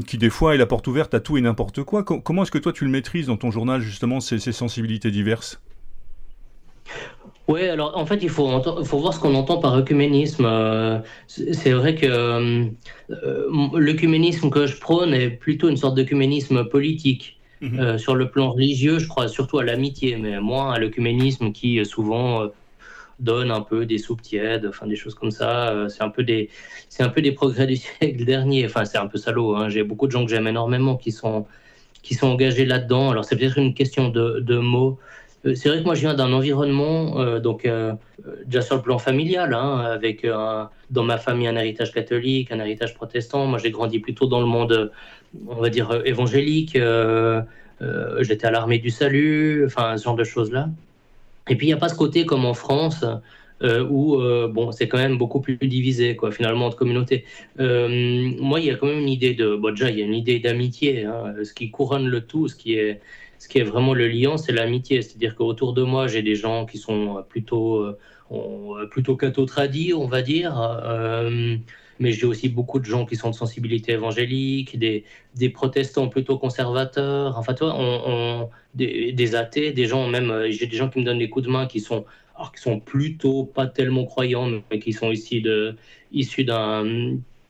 [0.06, 2.58] qui des fois est la porte ouverte à tout et n'importe quoi comment est-ce que
[2.58, 5.62] toi tu le maîtrises dans ton journal justement ces, sensibilités diverses?
[7.48, 10.46] Oui, alors en fait, il faut, voir ce qu'on entend par œcuménisme.
[10.46, 12.66] Euh, c'est vrai que euh,
[13.08, 17.37] que je prône est plutôt une sorte d'œcuménisme politique.
[17.62, 17.80] Mhm.
[17.80, 21.84] Euh, sur le plan religieux, je crois surtout à l'amitié, mais moins à l'œcuménisme qui
[21.86, 22.52] souvent
[23.20, 25.88] donne un peu des soupes tièdes, enfin des choses comme ça.
[25.90, 26.50] c'est un peu des,
[26.90, 28.66] c'est un peu des progrès du siècle dernier.
[28.66, 29.56] Enfin, c'est un peu salaud.
[29.56, 29.70] Hein.
[29.70, 31.46] J'ai beaucoup de gens que j'aime énormément qui sont,
[32.08, 33.12] qui sont engagés là-dedans.
[33.12, 34.98] Alors c'est peut-être une question de, mots.
[35.46, 37.94] Euh, c'est vrai que moi, je viens d'un environnement, euh, donc euh,
[38.46, 40.26] déjà sur le plan familial, hein, avec
[40.90, 43.46] dans ma famille un héritage catholique, un héritage protestant.
[43.46, 44.92] Moi, j'ai grandi plutôt dans le monde,
[45.48, 46.78] on va dire, évangélique.
[48.20, 50.70] J'étais à l'armée du salut, enfin, ce genre de choses-là.
[51.50, 53.06] Et puis, il n'y a pas ce côté comme en France.
[53.62, 54.18] où
[54.50, 57.26] bon, c'est quand même beaucoup plus divisé, quoi, finalement, entre communautés.
[57.58, 60.16] moi, il y a quand même une idée de, bon, déjà, il y a une
[60.16, 63.02] idée d'amitié, hein, ce qui couronne le tout, ce qui est,
[63.40, 65.02] ce qui est vraiment le liant, c'est l'amitié.
[65.02, 67.84] C'est-à-dire qu'autour de moi, j'ai des gens qui sont plutôt,
[68.32, 70.54] euh, plutôt catho-tradis, on va dire.
[72.00, 75.04] Mais j'ai aussi beaucoup de gens qui sont de sensibilité évangélique, des,
[75.36, 80.78] des protestants plutôt conservateurs, enfin, toi, on, des, athées, des gens même, euh, j'ai des
[80.78, 82.06] gens qui me donnent des coups de main qui sont,
[82.36, 85.76] alors, qui sont plutôt pas tellement croyants, mais qui sont ici de,
[86.12, 86.86] issus d'un,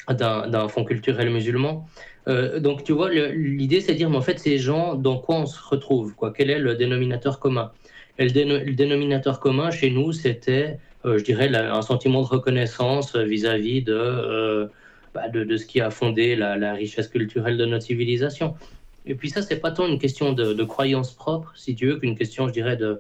[0.07, 1.85] d'un, fond culturel musulman.
[2.27, 5.37] Euh, donc, tu vois, l'idée, c'est de dire, mais en fait, ces gens, dans quoi
[5.37, 6.33] on se retrouve quoi?
[6.35, 7.71] Quel est le dénominateur commun?
[8.19, 14.67] Le, dénominateur commun chez nous, c'était, je dirais, un sentiment de reconnaissance vis-à-vis euh,
[15.13, 18.55] bah, de, de, ce qui a fondé la, richesse culturelle de notre civilisation.
[19.05, 22.17] Et puis ça, c'est pas tant une question de, croyance propre, si tu veux, qu'une
[22.17, 22.99] question, je dirais, de,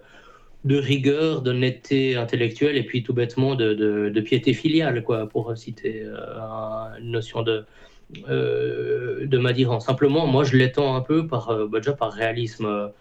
[0.63, 6.03] de rigueur, d'honnêteté intellectuelle et puis tout bêtement de, piété filiale, quoi, pour citer
[6.99, 7.65] une notion de,
[8.29, 9.81] euh, de Madiran.
[9.81, 12.91] Simplement, moi, je l'étends un peu par, euh, bah, déjà par réalisme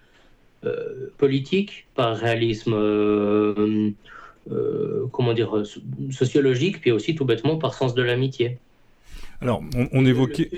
[0.65, 2.75] euh, politique, par réalisme,
[5.13, 5.63] comment dire,
[6.11, 8.59] sociologique, puis aussi tout bêtement par sens de l'amitié.
[9.43, 10.49] Alors, on, évoquait.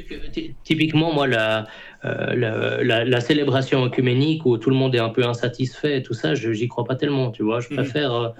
[0.62, 1.66] typiquement, moi, la,
[2.04, 6.52] la, célébration œcuménique où tout le monde est un peu insatisfait et tout ça, je
[6.52, 7.60] j'y crois pas tellement, tu vois.
[7.60, 7.76] Je mhm.
[7.76, 8.34] préfère.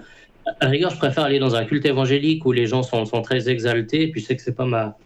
[0.61, 3.49] à rigueur, je préfère aller dans un culte évangélique où les gens sont, sont très
[3.49, 4.97] exaltés, puis je sais que c'est pas ma,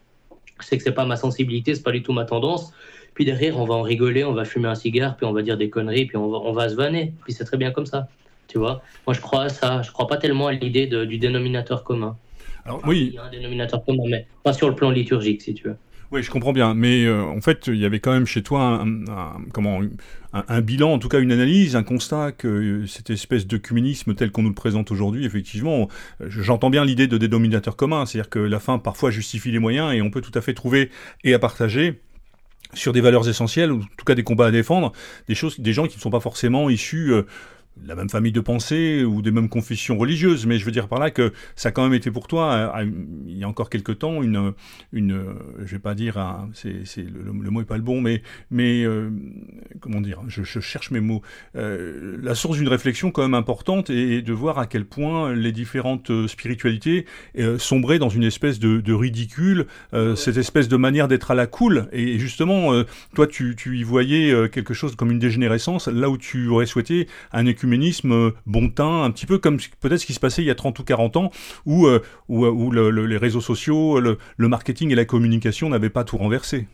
[0.62, 2.72] je sais que c'est pas ma sensibilité, c'est pas du tout ma tendance.
[3.14, 5.58] Puis derrière, on va en rigoler, on va fumer un cigare, puis on va dire
[5.58, 7.14] des conneries, puis on va, on va se vanner.
[7.24, 8.08] Puis c'est très bien comme ça.
[8.48, 9.82] Tu vois Moi, je crois à ça.
[9.82, 12.18] Je crois pas tellement à l'idée du dénominateur commun.
[12.66, 13.10] Alors, oui.
[13.12, 15.78] Il y a un dénominateur commun, mais pas sur le plan liturgique, si tu veux.
[16.14, 16.76] Oui, je comprends bien.
[16.76, 19.82] Mais euh, en fait, il y avait quand même chez toi un, comment,
[20.32, 24.14] un, bilan, en tout cas une analyse, un constat que euh, cette espèce de communisme
[24.14, 25.90] tel qu'on nous le présente aujourd'hui, effectivement,
[26.22, 28.06] euh, j'entends bien l'idée de dénominateur commun.
[28.06, 30.92] C'est-à-dire que la fin parfois justifie les moyens et on peut tout à fait trouver
[31.24, 32.00] et à partager
[32.76, 34.92] sur des valeurs essentielles, ou en tout cas des combats à défendre,
[35.28, 37.12] des choses, des gens qui ne sont pas forcément issus
[37.86, 41.00] la même famille de pensée ou des mêmes confessions religieuses, mais je veux dire par
[41.00, 42.74] là que ça a quand même été pour toi,
[43.28, 44.54] il y a encore quelque temps, une,
[44.92, 45.24] une
[45.60, 46.16] je vais pas dire,
[46.54, 49.10] c'est, le, mot est pas le bon, mais, mais euh,
[49.80, 51.22] comment dire, je, cherche mes mots,
[51.56, 55.52] euh, la source d'une réflexion quand même importante et, de voir à quel point les
[55.52, 57.06] différentes euh, spiritualités
[57.58, 59.66] sombraient dans une espèce de, ridicule,
[60.16, 62.84] cette espèce de manière d'être à la cool, et justement,
[63.16, 67.08] toi tu, tu y voyais quelque chose comme une dégénérescence, là où tu aurais souhaité
[67.32, 70.46] un écuménisme euh, bon teint, un petit peu comme peut-être ce qui se passait il
[70.46, 71.32] y a 30 ou 40 ans,
[71.66, 76.18] où, euh, où, euh, les réseaux sociaux, le, marketing et la communication n'avaient pas tout
[76.18, 76.68] renversé.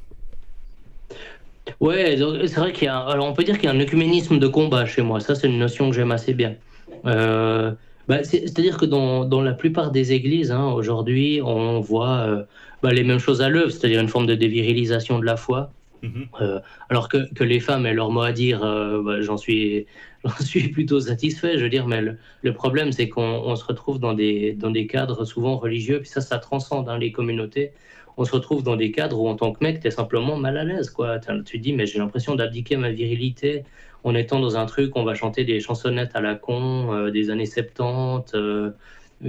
[1.80, 4.40] Ouais, c'est vrai qu'il y a, alors on peut dire qu'il y a un œcuménisme
[4.40, 5.20] de combat chez moi.
[5.20, 6.56] Ça, c'est une notion que j'aime assez bien.
[7.04, 12.48] Bah, c'est-à-dire que dans, dans, la plupart des églises, hein, aujourd'hui, on voit
[12.82, 15.72] bah, les mêmes choses à l'œuvre, c'est-à-dire une forme de dévirilisation de la foi.
[16.02, 16.62] Mm-hmm.
[16.88, 19.86] alors que, que, les femmes aient leur mot à dire, bah, j'en suis,
[20.26, 21.58] j'en suis plutôt satisfait.
[21.58, 25.26] Je veux dire, mais le, problème, c'est qu'on se retrouve dans des, dans des cadres
[25.26, 27.72] souvent religieux, puis ça, ça transcende dans les communautés.
[28.18, 30.58] on se retrouve dans des cadres où, en tant que mec, tu es simplement mal
[30.58, 30.90] à l'aise.
[30.90, 31.20] Quoi.
[31.20, 33.64] Tu te dis, mais j'ai l'impression d'abdiquer ma virilité
[34.04, 37.30] en étant dans un truc, on va chanter des chansonnettes à la con euh, des
[37.30, 38.72] années 70, euh,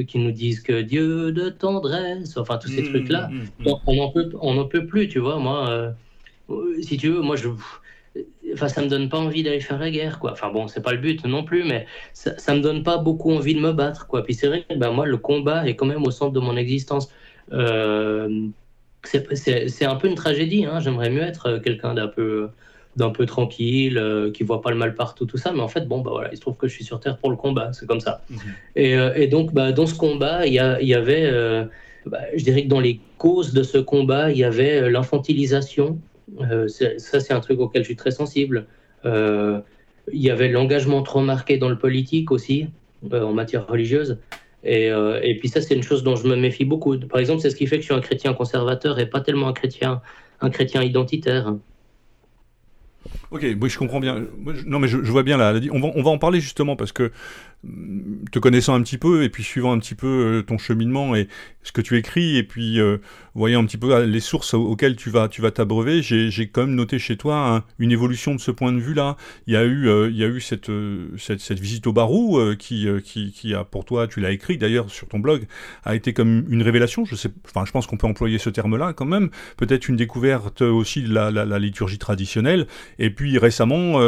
[0.07, 3.29] qui nous disent que Dieu de tendresse, enfin tous ces mmh, trucs-là.
[3.29, 3.75] Mmh, mmh.
[3.87, 5.39] On peut, on peut plus, tu vois.
[5.39, 5.93] Moi, euh,
[6.83, 7.49] si tu veux, moi, je.
[8.53, 10.33] Enfin, ça me donne pas envie d'aller faire la guerre, quoi.
[10.33, 13.33] Enfin bon, c'est pas le but non plus, mais ça, ça me donne pas beaucoup
[13.33, 14.23] envie de me battre, quoi.
[14.25, 16.57] Puis c'est vrai que ben, moi, le combat est quand même au centre de mon
[16.57, 17.11] existence.
[19.03, 20.65] c'est un peu une tragédie.
[20.65, 20.81] Hein.
[20.81, 22.51] J'aimerais mieux être quelqu'un d'un peu
[22.97, 25.53] d'un peu tranquille, euh, qui voit pas le mal partout, tout ça.
[25.53, 27.31] Mais en fait, bon, bah voilà, il se trouve que je suis sur Terre pour
[27.31, 28.23] le combat, c'est comme ça.
[28.77, 31.65] Et, euh, et, donc, bah, dans ce combat, il y, y, avait, euh,
[32.07, 35.99] bah, je dirais que dans les causes de ce combat, il y avait l'infantilisation.
[36.69, 38.67] Ça, c'est un truc auquel je suis très sensible.
[39.05, 39.63] il
[40.13, 42.69] y avait l'engagement trop marqué dans le politique aussi,
[43.13, 44.19] en matière religieuse.
[44.63, 44.89] Et,
[45.23, 46.99] et, puis ça, c'est une chose dont je me méfie beaucoup.
[46.99, 49.49] Par exemple, c'est ce qui fait que je suis un chrétien conservateur et pas tellement
[49.49, 50.03] un chrétien,
[50.41, 51.55] un chrétien identitaire.
[53.31, 54.27] Ok, oui, je comprends bien.
[54.67, 55.55] Non, mais je, vois bien là.
[55.71, 57.13] On va, on va en parler justement parce que
[58.33, 61.29] te connaissant un petit peu et puis suivant un petit peu euh, ton cheminement et
[61.63, 62.97] ce que tu écris et puis euh,
[63.35, 66.63] voyant un petit peu euh, les sources auxquelles tu vas tu vas t'abreuver, j'ai, quand
[66.63, 69.19] même noté chez toi une évolution de ce point de vue là.
[69.47, 70.71] Il y a eu il y a eu cette,
[71.19, 74.91] cette, cette visite au Barou qui, qui qui a pour toi tu l'as écrit d'ailleurs
[74.91, 75.47] sur ton blog
[75.85, 77.05] a été comme une révélation.
[77.05, 79.29] Je sais enfin je pense qu'on peut employer ce terme là quand même.
[79.59, 82.67] Peut-être une découverte aussi de la, la, la liturgie traditionnelle
[82.99, 83.99] et puis récemment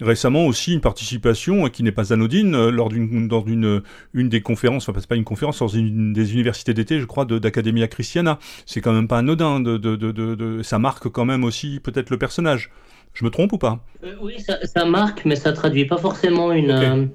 [0.00, 3.82] récemment aussi une participation qui n'est pas anodine lors du dans une,
[4.14, 7.24] une des conférences, enfin c'est pas une conférence, dans une des universités d'été, je crois,
[7.24, 8.38] d'Academia Christiana.
[8.66, 12.10] C'est quand même pas anodin, de, de, de, de, ça marque quand même aussi peut-être
[12.10, 12.70] le personnage.
[13.14, 13.80] Je me trompe ou pas?
[14.04, 16.70] Euh, Oui, ça, marque, mais ça traduit pas forcément une.
[16.70, 17.08] Euh, mhm.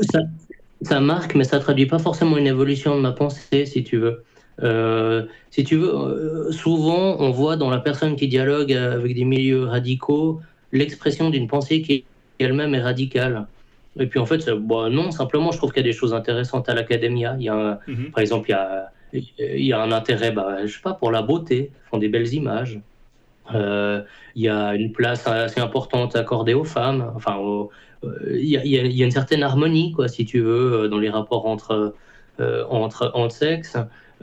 [0.00, 0.20] ça,
[0.80, 4.24] ça, marque, mais ça traduit pas forcément une évolution de ma pensée, si tu veux.
[4.62, 9.64] Euh, si tu veux, souvent on voit dans la personne qui dialogue avec des milieux
[9.64, 10.40] radicaux
[10.74, 12.04] l'expression d'une pensée qui
[12.38, 13.46] elle-même est radicale.
[13.98, 16.68] Et puis en fait, bon, non, simplement, je trouve qu'il y a des choses intéressantes
[16.68, 17.24] à l'académie.
[17.38, 18.10] Il y a, mhm.
[18.10, 21.10] Par exemple, il y a, il y a un intérêt, bah, je sais pas, pour
[21.10, 22.80] la beauté, ils font des belles images.
[23.54, 24.02] Euh,
[24.34, 27.12] il y a une place assez importante accordée aux femmes.
[27.14, 27.38] Enfin,
[28.02, 30.88] euh, il, y a, il, y a, une certaine harmonie, quoi, si tu veux, euh,
[30.88, 31.94] dans les rapports entre,
[32.40, 33.76] entre, entre sexes.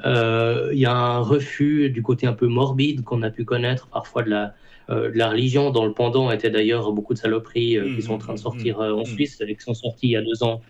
[0.04, 4.24] il y a un refus du côté un peu morbide qu'on a pu connaître parfois
[4.24, 4.54] de la,
[4.89, 8.17] euh, la religion, dont le pendant était d'ailleurs beaucoup de saloperies euh, qui sont en
[8.17, 9.06] train de mmh, sortir mmh, euh, en mmh.
[9.06, 10.62] Suisse, et qui sont sorties il y a deux ans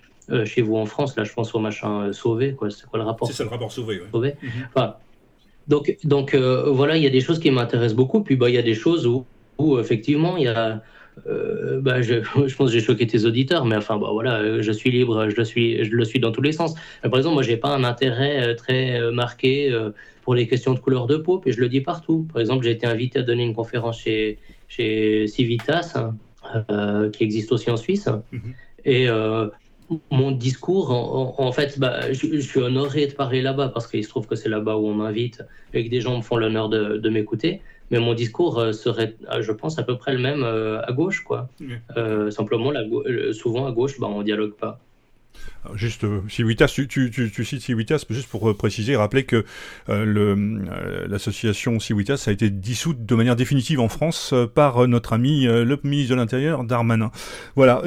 [0.45, 1.17] chez vous en France.
[1.17, 2.53] Là, je pense au machin Sauvé.
[2.53, 2.69] Quoi.
[2.69, 3.27] C'est quoi le rapport?
[3.27, 4.01] C'est ça le rapport Sauvé.
[4.13, 4.35] Ouais.
[5.67, 8.21] donc, donc voilà, il y a des choses qui m'intéressent beaucoup.
[8.23, 9.25] Puis bah, il y a des choses où,
[9.57, 10.81] où effectivement, il y a.
[11.25, 12.15] bah, je,
[12.47, 15.35] je, pense que j'ai choqué tes auditeurs, mais enfin, bah, voilà, je suis libre, je
[15.35, 16.75] le suis, je le suis dans tous les sens.
[17.01, 19.71] par exemple, moi, j'ai pas un intérêt très marqué
[20.23, 22.27] pour les questions de couleur de peau, puis je le dis partout.
[22.31, 26.11] Par exemple, j'ai été invité à donner une conférence chez, chez Civitas,
[26.69, 28.09] euh, qui existe aussi en Suisse.
[28.31, 28.53] Mhm.
[28.83, 29.47] Et euh,
[30.09, 30.91] mon discours,
[31.39, 34.49] en, fait, bah, je, suis honoré de parler là-bas parce qu'il se trouve que c'est
[34.49, 35.43] là-bas où on m'invite
[35.73, 37.61] et que des gens me font l'honneur de, de m'écouter.
[37.91, 41.49] Mais mon discours euh, serait, je pense, à peu près le même à gauche, quoi.
[42.31, 42.83] simplement, la,
[43.33, 44.79] souvent à gauche, bah, on dialogue pas.
[45.75, 49.45] Juste, euh, Civitas, tu, tu, tu, cites Civitas, juste pour euh, préciser, rappeler que
[49.89, 55.79] euh, l'association Civitas a été dissoute de manière définitive en France par notre ami le
[55.83, 57.11] ministre de l'Intérieur, Darmanin.
[57.55, 57.83] Voilà,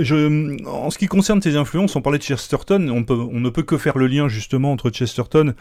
[0.66, 3.98] en ce qui concerne tes influences, on parlait de Chesterton, on, ne peut que faire
[3.98, 5.54] le lien justement entre Chesterton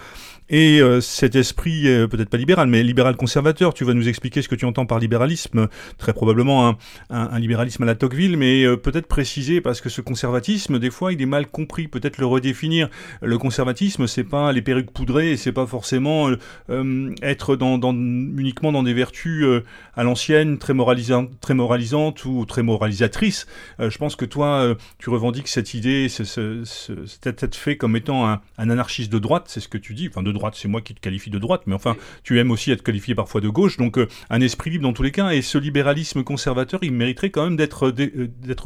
[0.50, 3.74] et cet esprit, peut-être pas libéral, mais libéral conservateur.
[3.74, 5.68] Tu vas nous expliquer ce que tu entends par libéralisme,
[5.98, 6.78] très probablement un,
[7.10, 11.22] un libéralisme à la Tocqueville, mais peut-être préciser, parce que ce conservatisme, des fois, il
[11.22, 12.90] est mal compris peut-être le redéfinir.
[13.22, 16.38] Le conservatisme, c'est pas les perruques poudrées, c'est pas forcément euh,
[16.70, 19.64] euh, être uniquement dans des vertus euh,
[19.96, 23.48] à l'ancienne, très, moralisantes, ou très moralisatrices.
[23.80, 29.20] je pense que toi, tu revendiques cette idée, cet fait comme étant un, anarchiste de
[29.20, 30.08] droite, c'est ce que tu dis.
[30.08, 32.72] Enfin, de droite, c'est moi qui te qualifie de droite, mais enfin, tu aimes aussi
[32.72, 35.32] être qualifié parfois de gauche, donc un esprit libre dans tous les cas.
[35.32, 37.92] Et ce libéralisme conservateur, il mériterait quand même d'être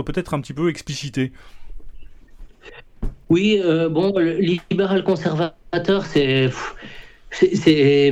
[0.03, 1.31] peut-être un petit peu explicité.
[3.29, 6.49] Oui, euh, bon, le libéral conservateur, c'est.
[7.31, 8.11] C'est.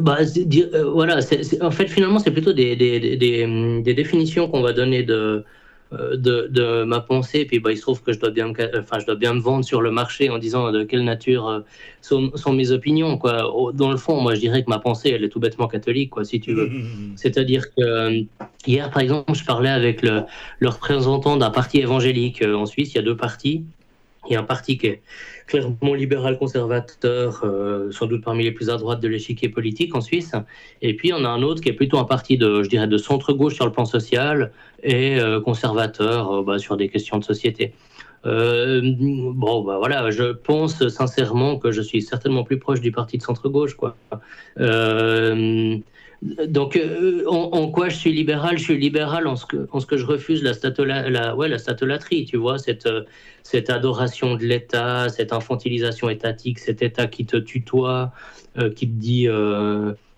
[0.00, 1.20] Bah, euh, voilà,
[1.60, 5.44] en fait, finalement, c'est plutôt des, des, des, des définitions qu'on va donner de,
[5.92, 7.44] euh, de, de, ma pensée.
[7.44, 9.40] Puis bah, il se trouve que je dois, bien me, enfin, je dois bien me
[9.40, 11.62] vendre sur le marché en disant de quelle nature
[12.02, 13.18] sont, sont, mes opinions.
[13.18, 13.72] Quoi.
[13.72, 16.24] Dans le fond, moi, je dirais que ma pensée, elle est tout bêtement catholique, quoi,
[16.24, 16.70] si tu veux.
[17.14, 18.24] C'est-à-dire que
[18.66, 20.22] hier, par exemple, je parlais avec le,
[20.58, 22.92] le représentant d'un parti évangélique en Suisse.
[22.92, 23.64] Il y a deux partis.
[24.28, 25.02] Il y a un parti qui est
[25.46, 30.00] clairement libéral conservateur, euh, sans doute parmi les plus à droite de l'échiquier politique en
[30.00, 30.32] Suisse.
[30.82, 32.98] Et puis on a un autre qui est plutôt un parti de, je dirais, de
[32.98, 37.72] centre-gauche sur le plan social et euh, conservateur euh, bah, sur des questions de société.
[38.24, 43.22] bon, bah voilà, je pense sincèrement que je suis certainement plus proche du parti de
[43.22, 43.96] centre-gauche, quoi.
[46.22, 48.58] Donc, euh, en, quoi je suis libéral?
[48.58, 51.58] Je suis libéral en ce que, en ce que je refuse la, la, ouais, la
[51.58, 53.02] statolatrie, tu vois, cette, euh,
[53.42, 58.12] cette adoration de l'État, cette infantilisation étatique, cet État qui te tutoie,
[58.58, 59.28] euh, qui te dit.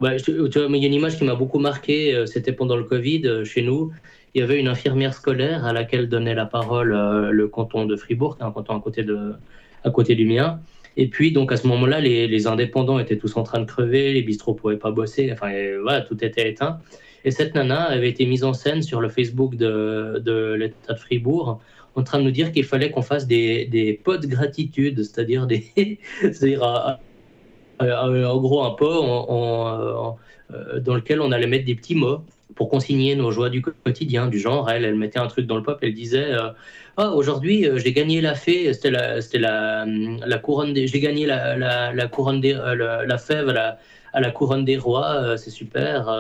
[0.01, 2.77] Ouais, tu vois, mais il y a une image qui m'a beaucoup marqué, c'était pendant
[2.77, 3.93] le Covid, chez nous.
[4.35, 6.91] Il y avait une infirmière scolaire à laquelle donnait la parole
[7.31, 9.35] le canton de Fribourg, un canton à côté, de,
[9.83, 10.61] à côté du mien.
[11.01, 14.23] Et puis, donc, à ce moment-là, les, indépendants étaient tous en train de crever, les
[14.23, 16.81] bistrots ne pouvaient pas bosser, enfin, voilà, tout était éteint.
[17.25, 21.61] Et cette nana avait été mise en scène sur le Facebook de, l'État de Fribourg
[21.95, 25.47] en train de nous dire qu'il fallait qu'on fasse des, des pots de gratitude, c'est-à-dire
[25.47, 25.65] des,
[26.21, 26.99] c'est-à-dire
[27.81, 29.05] en gros un pot
[30.51, 32.23] euh, dans lequel on allait mettre des petits mots
[32.55, 35.63] pour consigner nos joies du quotidien, du genre, elle, elle mettait un truc dans le
[35.63, 36.51] pop, elle disait euh,
[36.99, 39.87] ah, aujourd'hui, euh, j'ai gagné la fée, c'était la, c'était la,
[40.43, 43.79] couronne des, j'ai gagné la, la, couronne des, euh, la, fève à
[44.15, 46.11] à la couronne des rois, c'est super.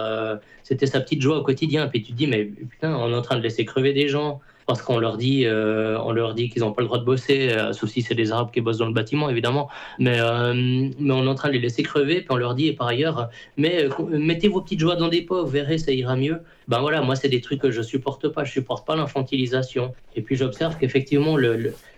[0.63, 1.89] c'était sa petite joie au quotidien.
[1.89, 4.41] Puis tu te dis, mais putain, on est en train de laisser crever des gens
[4.69, 7.49] parce qu'on leur dit, euh, on leur dit qu'ils n'ont pas le droit de bosser,
[7.53, 9.71] euh, sauf si c'est des Arabes qui bossent dans le bâtiment, évidemment.
[9.99, 12.67] Mais, euh, mais on est en train de les laisser crever, puis on leur dit,
[12.67, 16.17] et par ailleurs, mais mettez vos petites joies dans des pots, vous verrez, ça ira
[16.17, 16.41] mieux.
[16.69, 18.45] Ben voilà, moi, c'est des trucs que je supporte pas.
[18.45, 19.95] Je supporte pas l'infantilisation.
[20.17, 21.39] Et puis j'observe qu'effectivement,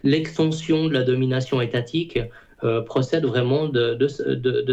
[0.04, 2.20] l'extension de la domination étatique
[2.86, 4.06] procède vraiment de,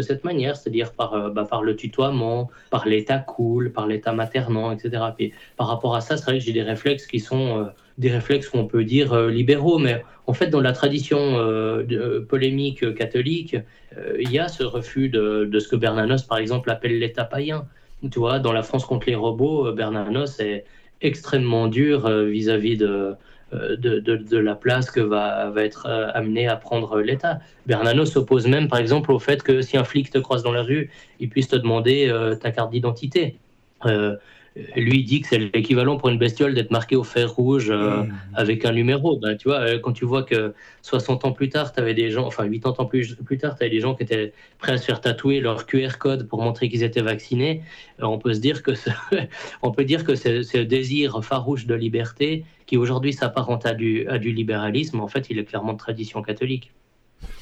[0.02, 5.02] cette manière, c'est-à-dire par, bah, par le tutoiement, par l'état cool, par l'état maternant, etc.
[5.16, 8.48] Puis, par rapport à ça, c'est vrai que j'ai des réflexes qui sont des réflexes
[8.48, 13.56] qu'on peut dire euh, libéraux, mais en fait, dans la tradition euh, de, polémique catholique,
[13.96, 17.66] euh, il y a ce refus de, ce que Bernanos, par exemple, appelle l'État païen.
[18.10, 20.64] Tu vois, dans la France contre les robots, Bernanos est
[21.00, 23.16] extrêmement dur vis-à-vis de,
[23.50, 27.40] la place que va, va être amené à prendre l'État.
[27.66, 30.62] Bernanos s'oppose même, par exemple, au fait que si un flic te croise dans la
[30.62, 33.36] rue, il puisse te demander ta carte d'identité
[34.76, 38.12] lui dit que c'est l'équivalent pour une bestiole d'être marqué au fer rouge euh, mmh.
[38.34, 39.16] avec un numéro.
[39.16, 42.10] Ben, tu vois, euh, quand tu vois que 60 ans plus tard, tu avais des
[42.10, 44.76] gens, enfin 80 ans plus, plus tard, tu avais des gens qui étaient prêts à
[44.76, 47.62] se faire tatouer leur QR code pour montrer qu'ils étaient vaccinés,
[48.00, 48.72] euh, on peut se dire que
[49.62, 54.06] on peut dire que c'est ce désir farouche de liberté qui aujourd'hui s'apparente à du,
[54.08, 56.72] à du libéralisme, en fait, il est clairement de tradition catholique.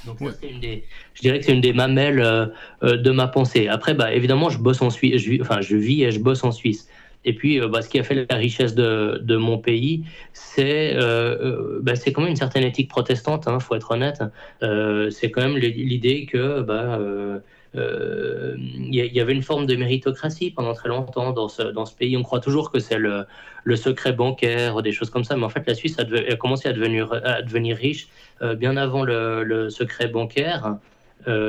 [0.06, 2.50] Donc une des, je dirais que c'est une des mamelles
[2.82, 3.68] de ma pensée.
[3.68, 6.52] Après, bah, évidemment, je bosse en Suisse, je, enfin, je vis et je bosse en
[6.52, 6.88] Suisse.
[7.26, 11.36] Et puis, euh, bah, ce qui a fait la richesse de, mon pays, c'est euh,
[11.40, 14.22] euh bah, quand même une certaine éthique protestante, il hein, faut être honnête.
[14.62, 16.98] Euh, c'est quand même l'idée que bah,
[17.74, 22.16] il y, avait une forme de méritocratie pendant très longtemps dans ce, pays.
[22.16, 23.26] On croit toujours que c'est le,
[23.74, 27.10] secret bancaire, des choses comme ça, mais en fait, la Suisse a, commencé à devenir,
[27.76, 28.08] riche
[28.56, 30.76] bien avant le, secret bancaire.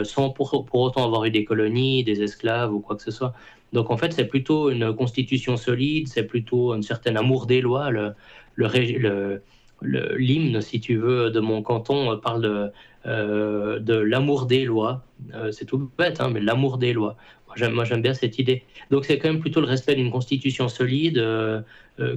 [0.03, 3.33] sans pour, autant avoir eu des colonies, des esclaves ou quoi que ce soit.
[3.73, 7.89] Donc en fait, c'est plutôt une constitution solide, c'est plutôt un certain amour des lois.
[7.91, 9.41] Le,
[9.81, 12.71] l'hymne, si tu veux, de mon canton parle de,
[13.07, 15.01] euh, de l'amour des lois.
[15.33, 17.15] Euh, c'est tout bête, hein, mais l'amour des lois.
[17.47, 18.63] Moi j'aime, bien cette idée.
[18.91, 21.61] Donc c'est quand même plutôt le respect d'une constitution solide euh,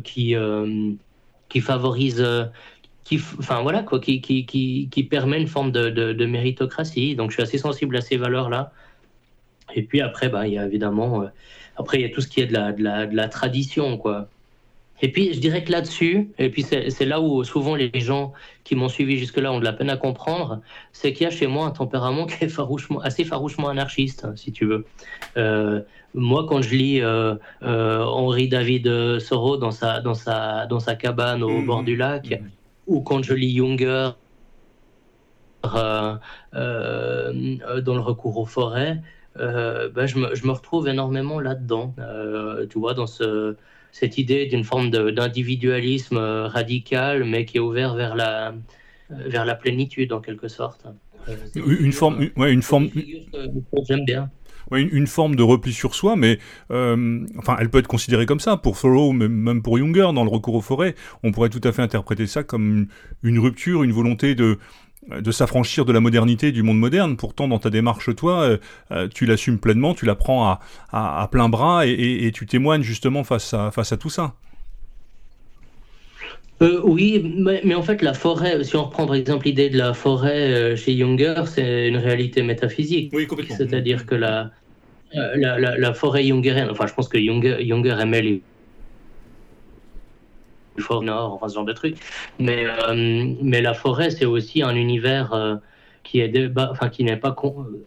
[0.03, 0.35] qui,
[1.61, 2.27] favorise,
[3.05, 7.15] qui, enfin voilà quoi, qui, permet une forme de, méritocratie.
[7.15, 8.73] Donc je suis assez sensible à ces valeurs-là.
[9.75, 11.27] Et puis après, bah, il y a évidemment, euh,
[11.77, 13.97] après, il y a tout ce qui est de la, de la, de la tradition,
[13.97, 14.29] quoi.
[15.03, 18.77] Et puis, je dirais que là-dessus, et puis c'est là où souvent les gens qui
[18.77, 20.61] m'ont suivi jusque-là ont de la peine à comprendre,
[20.93, 24.53] c'est qu'il y a chez moi un tempérament qui est farouchement, assez farouchement anarchiste, si
[24.53, 24.85] tu veux.
[25.39, 25.81] Euh,
[26.13, 28.91] moi, quand je lis euh, Henri David
[29.27, 31.67] Thoreau dans sa, dans sa, dans sa cabane au mmh.
[31.67, 32.45] bord du lac, mmh.
[32.89, 34.11] ou quand je lis Junger
[35.63, 36.19] dans
[36.55, 39.01] le recours aux forêts,
[39.39, 43.57] euh, ben, je, me, je, me, retrouve énormément là-dedans, euh, tu vois, dans ce,
[43.93, 48.55] cette idée d'une forme d'individualisme euh, radical, mais qui est ouvert vers la,
[49.11, 50.85] vers la plénitude en quelque sorte.
[51.55, 52.89] une, forme, ouais, une forme.
[53.89, 54.31] J'aime bien.
[54.71, 56.39] Ouais, une, une, forme de repli sur soi, mais
[56.71, 58.57] euh, enfin, elle peut être considérée comme ça.
[58.57, 61.83] Pour Thoreau, même pour Junger, dans le recours aux forêts, on pourrait tout à fait
[61.83, 62.89] interpréter ça comme
[63.23, 64.59] une, une rupture, une volonté de,
[65.09, 67.17] de s'affranchir de la modernité du monde moderne.
[67.17, 68.59] Pourtant, dans ta démarche, toi, euh,
[68.93, 70.61] euh, tu l'assumes pleinement, tu la prends à,
[70.93, 74.35] à, plein bras et, tu témoignes justement face à, face à tout ça.
[76.61, 77.35] oui,
[77.65, 80.97] mais, en fait, la forêt, si on reprend par exemple l'idée de la forêt chez
[80.97, 83.11] Junger, c'est une réalité métaphysique.
[83.15, 83.57] Oui, complètement.
[83.57, 84.51] C'est-à-dire que la,
[85.15, 88.43] la, la, forêt jungerienne, enfin, je pense que Junger, Junger aimait les
[90.79, 91.97] forêts nord, enfin ce genre de trucs.
[92.39, 92.65] Mais,
[93.43, 95.61] mais la forêt, c'est aussi un univers
[96.03, 97.35] qui est enfin, qui n'est pas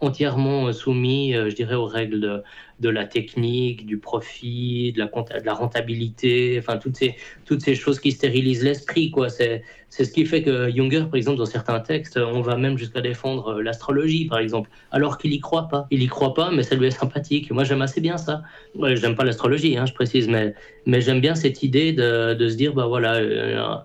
[0.01, 2.43] entièrement soumis, euh, je dirais, aux règles de,
[2.83, 8.63] de, la technique, du profit, de la, de rentabilité, enfin toutes ces choses qui stérilisent
[8.63, 9.11] l'esprit.
[9.89, 13.01] C'est ce qui fait que Junger, par exemple, dans certains textes, on va même jusqu'à
[13.01, 15.87] défendre euh, l'astrologie, par exemple, alors qu'il y croit pas.
[15.91, 17.51] Il y croit pas, mais ça lui est sympathique.
[17.51, 18.41] Moi, j'aime assez bien ça.
[18.75, 20.55] Ouais, j'aime pas l'astrologie, hein, je précise, mais
[20.87, 23.15] mais j'aime bien cette idée de, de se dire, bah voilà.
[23.17, 23.75] Euh,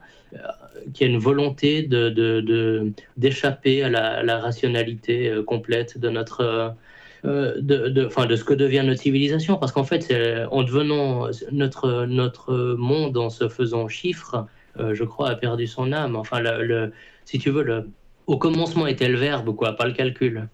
[0.93, 6.75] qu'il y a une volonté de, d'échapper à la, rationalité euh, complète de notre
[7.24, 10.12] euh, de, de, de, ce que devient notre civilisation, parce qu'en fait,
[10.50, 14.46] en devenant notre, notre monde en se faisant chiffre,
[14.78, 16.16] euh, je crois, a perdu son âme.
[16.16, 16.92] Enfin, le,
[17.24, 17.88] si tu veux, le,
[18.26, 20.48] au commencement était le verbe, quoi, pas le calcul.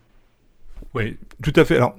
[0.95, 1.77] Oui, tout à fait.
[1.77, 1.97] Alors,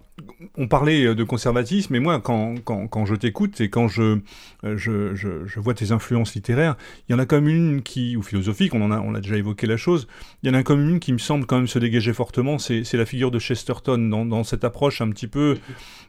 [0.57, 4.19] on parlait euh, de conservatisme, mais moi, quand, quand, je t'écoute et quand je,
[4.63, 6.75] euh, je, je, je, vois tes influences littéraires,
[7.07, 9.35] il y en a comme une qui, ou philosophique, on, en a, on a déjà
[9.35, 10.07] évoqué la chose,
[10.41, 12.93] il y en a comme une qui me semble quand même se dégager fortement, c'est
[12.93, 15.57] la figure de Chesterton, dans, cette approche un petit peu...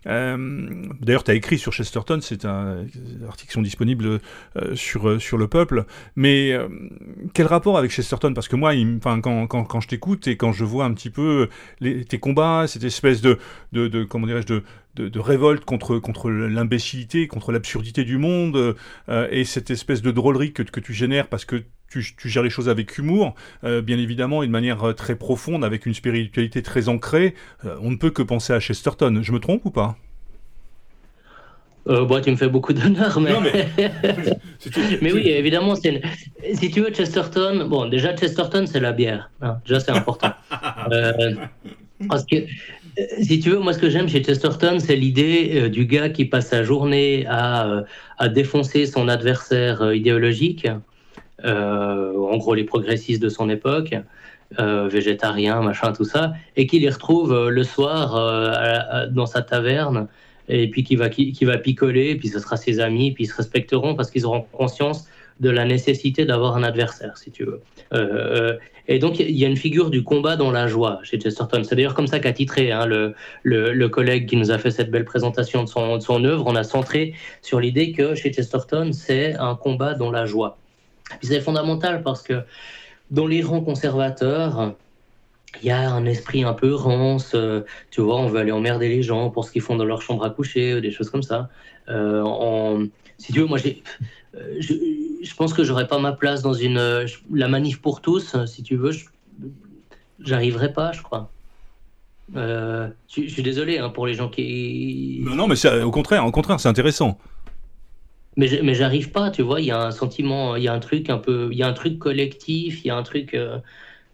[0.06, 2.84] Euh, D'ailleurs, tu as écrit sur Chesterton, c'est un
[3.26, 4.20] articles qui sont disponibles
[4.74, 6.56] sur, sur le peuple, mais
[7.34, 8.32] quel rapport avec Chesterton?
[8.34, 11.48] Parce que moi, quand, quand, je t'écoute et quand je vois un petit peu
[11.80, 13.38] les, tes combats, cette espèce de,
[13.72, 18.76] de comment dirais-je, de, de, révolte contre, contre l'imbécilité, contre l'absurdité du monde,
[19.08, 22.42] euh, et cette espèce de drôlerie que, que tu génères parce que tu, tu, gères
[22.42, 25.94] les choses avec humour, euh, bien évidemment, et de manière euh, très profonde, avec une
[25.94, 27.34] spiritualité très ancrée,
[27.80, 29.20] on ne peut que penser à Chesterton.
[29.22, 29.96] Je me trompe ou pas?
[31.88, 33.32] Euh, bon, tu me fais beaucoup d'honneur, mais...
[35.02, 35.12] mais...
[35.12, 39.30] oui, évidemment, si tu veux Chesterton, bon, déjà Chesterton, c'est la bière.
[39.40, 39.58] Hein.
[39.66, 40.32] déjà, c'est important.
[42.08, 42.36] parce que
[43.20, 46.24] si tu veux, moi, ce que j'aime chez Chesterton, c'est l'idée euh, du gars qui
[46.24, 47.82] passe sa journée à, euh,
[48.18, 50.66] à défoncer son adversaire euh, idéologique,
[51.44, 53.94] en gros les progressistes de son époque,
[54.58, 60.08] végétariens, machin, tout ça, et qui les retrouve le soir dans sa taverne,
[60.48, 63.36] et puis qui va, qui, va picoler, puis ce sera ses amis, puis ils se
[63.36, 65.06] respecteront parce qu'ils auront conscience
[65.40, 67.60] de la nécessité d'avoir un adversaire, si tu veux.
[67.92, 71.18] Euh, euh, et donc, il y a une figure du combat dans la joie chez
[71.18, 71.62] Chesterton.
[71.64, 74.90] C'est d'ailleurs comme ça qu'a titré hein, le, le, collègue qui nous a fait cette
[74.90, 76.44] belle présentation de son, de son œuvre.
[76.46, 80.58] On a centré sur l'idée que chez Chesterton, c'est un combat dans la joie.
[81.22, 82.42] Et c'est fondamental parce que
[83.10, 84.74] dans les rangs conservateurs,
[85.62, 88.88] il y a un esprit un peu rance, euh, tu vois, on veut aller emmerder
[88.88, 91.50] les gens pour ce qu'ils font dans leur chambre à coucher, des choses comme ça.
[93.18, 93.82] si tu veux, moi, j'ai,
[95.22, 98.62] je, pense que j'aurais pas ma place dans une euh, la manif pour tous, si
[98.62, 98.92] tu veux.
[100.20, 101.30] J'arriverai pas, je crois.
[102.34, 105.20] Euh, je, suis désolé hein, pour les gens qui.
[105.22, 107.18] Non, non, mais au contraire, au contraire, c'est intéressant.
[108.36, 109.60] Mais, mais j'arrive pas, tu vois.
[109.60, 111.68] Il y a un sentiment, il y a un truc un peu, il y a
[111.68, 113.36] un truc collectif, il y a un truc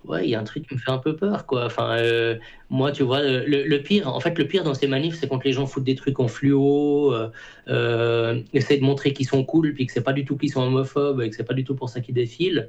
[0.04, 1.66] ouais, il y a un truc qui me fait un peu peur, quoi.
[1.66, 2.36] Enfin, euh,
[2.70, 5.52] moi, tu vois, le, pire, en fait, le pire dans ces manifs, c'est quand les
[5.52, 7.30] gens foutent des trucs en fluo, euh,
[7.68, 10.62] euh essayent de montrer qu'ils sont cool, puis que c'est pas du tout qu'ils sont
[10.62, 12.68] homophobes, et que c'est pas du tout pour ça qu'ils défilent.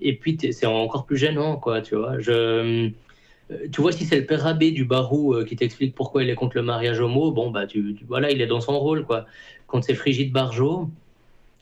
[0.00, 2.18] Et puis, c'est encore plus gênant, quoi, tu vois.
[2.20, 2.90] Je, euh,
[3.72, 6.56] tu vois, si c'est le père abbé du Barou qui t'explique pourquoi il est contre
[6.56, 9.26] le mariage homo, bon, bah, tu, voilà, il est dans son rôle, quoi.
[9.66, 10.88] Quand c'est Frigide Barjot,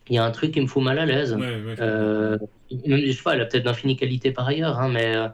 [0.09, 1.37] il y a un truc qui me fout mal à l'aise.
[1.81, 2.39] Euh,
[2.71, 5.29] je sais pas, elle a peut-être d'infinies qualités par ailleurs, hein, mais, euh,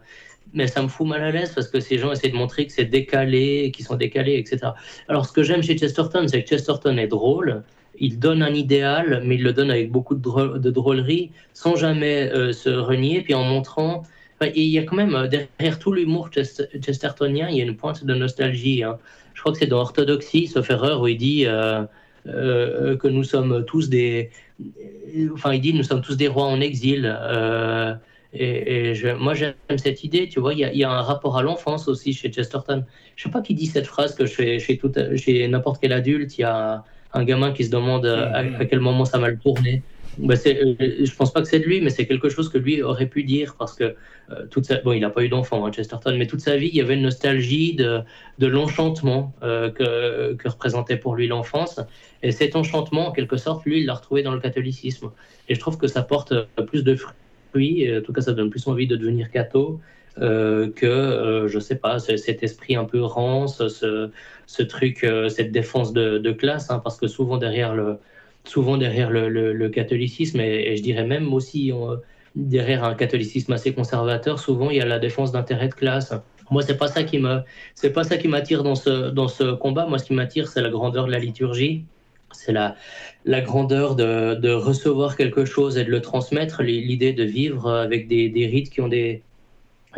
[0.53, 2.73] mais ça me fout mal à l'aise parce que ces gens essaient de montrer que
[2.73, 4.73] c'est décalé, qu'ils sont décalés, etc.
[5.09, 7.63] Alors, ce que j'aime chez Chesterton, c'est que Chesterton est drôle.
[7.99, 12.53] Il donne un idéal, mais il le donne avec beaucoup de, drôlerie, sans jamais euh,
[12.53, 14.03] se renier, puis en montrant.
[14.55, 18.15] il y a quand même, derrière tout l'humour chestertonien, il y a une pointe de
[18.15, 18.83] nostalgie.
[18.83, 18.99] Hein.
[19.35, 21.47] Je crois que c'est dans Orthodoxie, sauf erreur, où il dit
[22.29, 24.31] euh, que nous sommes tous des.
[25.33, 27.05] Enfin, il dit nous sommes tous des rois en exil.
[27.07, 27.95] Euh,
[28.33, 31.87] et, je, moi, j'aime cette idée, tu vois, il y, a un rapport à l'enfance
[31.87, 32.85] aussi chez Chesterton.
[33.15, 34.81] Je sais pas qui dit cette phrase que chez, chez,
[35.17, 36.83] chez n'importe quel adulte, il y a
[37.13, 39.83] un gamin qui se demande à, à, quel moment ça va le tourner.
[40.19, 42.83] Bah euh, je pense pas que c'est de lui, mais c'est quelque chose que lui
[42.83, 43.95] aurait pu dire parce que
[44.31, 46.81] euh, bon, il n'a pas eu d'enfant, hein, Chesterton, mais toute sa vie, il y
[46.83, 48.01] avait une nostalgie de,
[48.39, 51.81] de l'enchantement euh, que, que, représentait pour lui l'enfance.
[52.23, 55.11] Et cet enchantement, en quelque sorte, lui, il l'a retrouvé dans le catholicisme.
[55.49, 56.35] Et je trouve que ça porte
[56.67, 59.81] plus de fruits, en tout cas, ça donne plus envie de devenir catho.
[60.17, 64.11] que, je sais pas, cet esprit un peu rance, ce,
[64.47, 67.99] ce truc, cette défense de, de classe, hein, parce que souvent derrière le,
[68.45, 71.73] souvent derrière le, catholicisme, et, je dirais même aussi
[72.35, 76.15] derrière un catholicisme assez conservateur, souvent il y a la défense d'intérêts de classe.
[76.51, 77.41] Moi, c'est pas ça qui me,
[77.75, 79.87] c'est pas ça qui m'attire dans ce dans ce combat.
[79.87, 81.85] Moi, ce qui m'attire, c'est la grandeur de la liturgie,
[82.33, 82.77] c'est la
[83.25, 88.09] la grandeur de, de, recevoir quelque chose et de le transmettre, l'idée de vivre avec
[88.09, 89.23] des, des rites qui ont des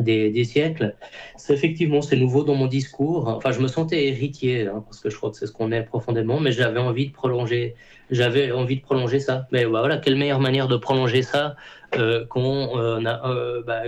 [0.01, 0.95] des, siècles.
[1.37, 3.29] C'est effectivement, c'est nouveau dans mon discours.
[3.29, 5.83] Enfin, je me sentais héritier, hein, parce que je crois que c'est ce qu'on est
[5.83, 7.75] profondément, mais j'avais envie de prolonger,
[8.11, 9.47] j'avais envie de prolonger ça.
[9.53, 11.57] Mais voilà, quelle meilleure manière de prolonger ça
[11.97, 13.83] euh, qu'on euh, euh bah,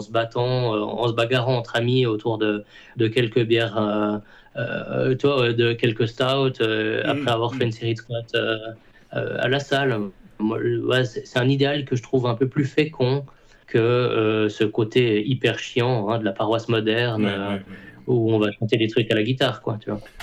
[0.00, 2.64] se battant, euh, en se bagarrant entre amis autour de,
[2.96, 4.20] de quelques bières,
[5.18, 8.38] toi, de quelques stouts, mmh, après avoir fait une série de squats
[9.10, 9.98] à la salle.
[11.04, 13.24] c'est un idéal que je trouve un peu plus fécond
[13.66, 17.30] que ce côté hyper chiant hein, de la paroisse moderne.
[18.06, 19.78] Où on va chanter des trucs à la guitare, quoi.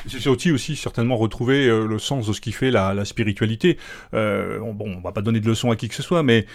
[0.08, 3.78] C'est aussi, aussi certainement retrouver euh, le sens de ce qui fait la, spiritualité.
[4.14, 6.46] on, bon, on va pas donner de leçons à qui que ce soit, mais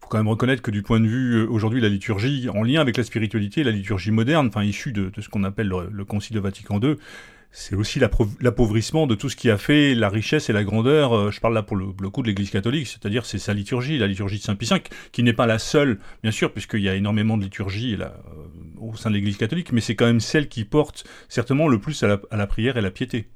[0.00, 2.96] faut quand même reconnaître que du point de vue aujourd'hui la liturgie en lien avec
[2.96, 6.40] la spiritualité, la liturgie moderne, enfin issue de, ce qu'on appelle le, le, Concile de
[6.40, 6.96] Vatican II,
[7.54, 11.30] c'est aussi l'appauvrissement de tout ce qui a fait la richesse et la grandeur, euh,
[11.30, 14.38] je parle là pour le, coup de l'Église catholique, c'est-à-dire c'est sa liturgie, la liturgie
[14.38, 14.82] de Saint Pie V,
[15.12, 18.80] qui n'est pas la seule, bien sûr, puisqu'il y a énormément de liturgie là, euh,
[18.80, 22.02] au sein de l'Église catholique, mais c'est quand même celle qui porte certainement le plus
[22.02, 23.26] à la, prière et à la piété.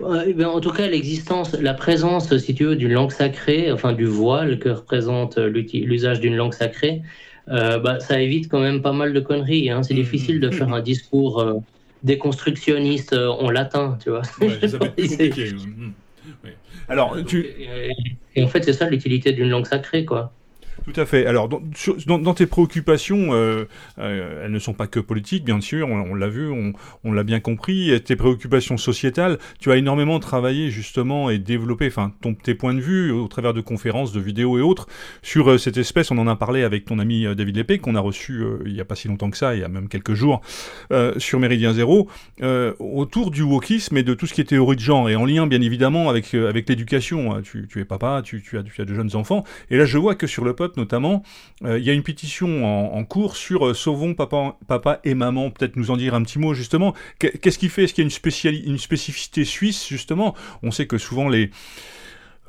[0.00, 4.06] Eh en tout cas, l'existence, la présence, si tu veux, d'une langue sacrée, enfin du
[4.06, 7.02] voile que représente l'usage d'une langue sacrée,
[7.48, 9.70] euh, bah, ça évite quand même pas mal de conneries.
[9.70, 9.82] Hein.
[9.82, 10.74] C'est mmh, difficile de mmh, faire mmh.
[10.74, 11.62] un discours
[12.02, 14.22] déconstructionniste euh, en latin, tu vois.
[16.88, 17.46] Alors, tu...
[18.34, 20.32] et en fait, c'est ça l'utilité d'une langue sacrée, quoi.
[20.84, 21.26] Tout à fait.
[21.26, 23.64] Alors, dans, tes préoccupations, euh,
[23.98, 27.40] euh, elles ne sont pas que politiques, bien sûr, on, l'a vu, on, l'a bien
[27.40, 28.00] compris.
[28.04, 32.12] tes préoccupations sociétales, tu as énormément travaillé justement et développé, enfin,
[32.42, 34.86] tes points de vue au travers de conférences, de vidéos et autres
[35.22, 36.10] sur euh, cette espèce.
[36.10, 38.84] On en a parlé avec ton ami David Lépée, qu'on a reçu il n'y a
[38.84, 40.40] pas si longtemps que ça, il y a même quelques jours,
[41.18, 42.08] sur Méridien Zéro,
[42.78, 45.46] autour du wokisme et de tout ce qui est théorie de genre, et en lien
[45.46, 47.42] bien évidemment avec, avec l'éducation.
[47.42, 50.44] Tu, tu, es papa, tu, as, de jeunes enfants, et là je vois que sur
[50.44, 51.22] le notamment,
[51.64, 52.64] euh, il y a une pétition
[52.94, 55.50] en, cours sur euh, Sauvons papa, papa et maman.
[55.50, 56.94] Peut-être nous en dire un petit mot justement.
[57.18, 57.84] Qu'est-ce qui fait?
[57.84, 60.34] Est-ce qu'il y a une, une spécificité suisse justement?
[60.62, 61.50] On sait que souvent les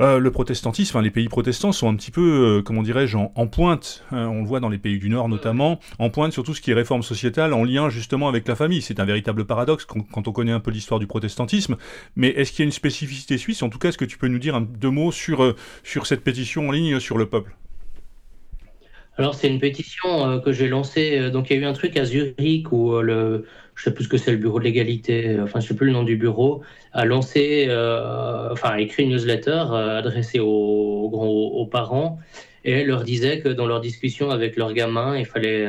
[0.01, 4.05] euh, le protestantisme, enfin, les pays protestants sont un petit peu, comment dirais-je, en, pointe,
[4.11, 6.61] hein, on le voit dans les pays du Nord notamment, en pointe sur tout ce
[6.61, 8.81] qui est réforme sociétale en lien justement avec la famille.
[8.81, 11.75] C'est un véritable paradoxe quand, on connaît un peu l'histoire du protestantisme,
[12.15, 13.61] mais est-ce qu'il y a une spécificité suisse?
[13.61, 16.23] En tout cas, est-ce que tu peux nous dire un, deux mots sur, sur cette
[16.23, 17.55] pétition en ligne sur le peuple?
[19.19, 21.19] Alors, c'est une pétition euh, que j'ai lancée.
[21.19, 23.45] Euh, donc, il y a eu un truc à Zurich où euh, le,
[23.75, 25.91] je sais plus ce que c'est, le bureau de l'égalité, enfin, je sais plus le
[25.91, 26.61] nom du bureau,
[26.93, 27.65] a lancé,
[28.51, 32.19] enfin, a écrit une newsletter adressée aux, aux, parents
[32.63, 35.67] et leur disait que dans leur discussion avec leurs gamins, il fallait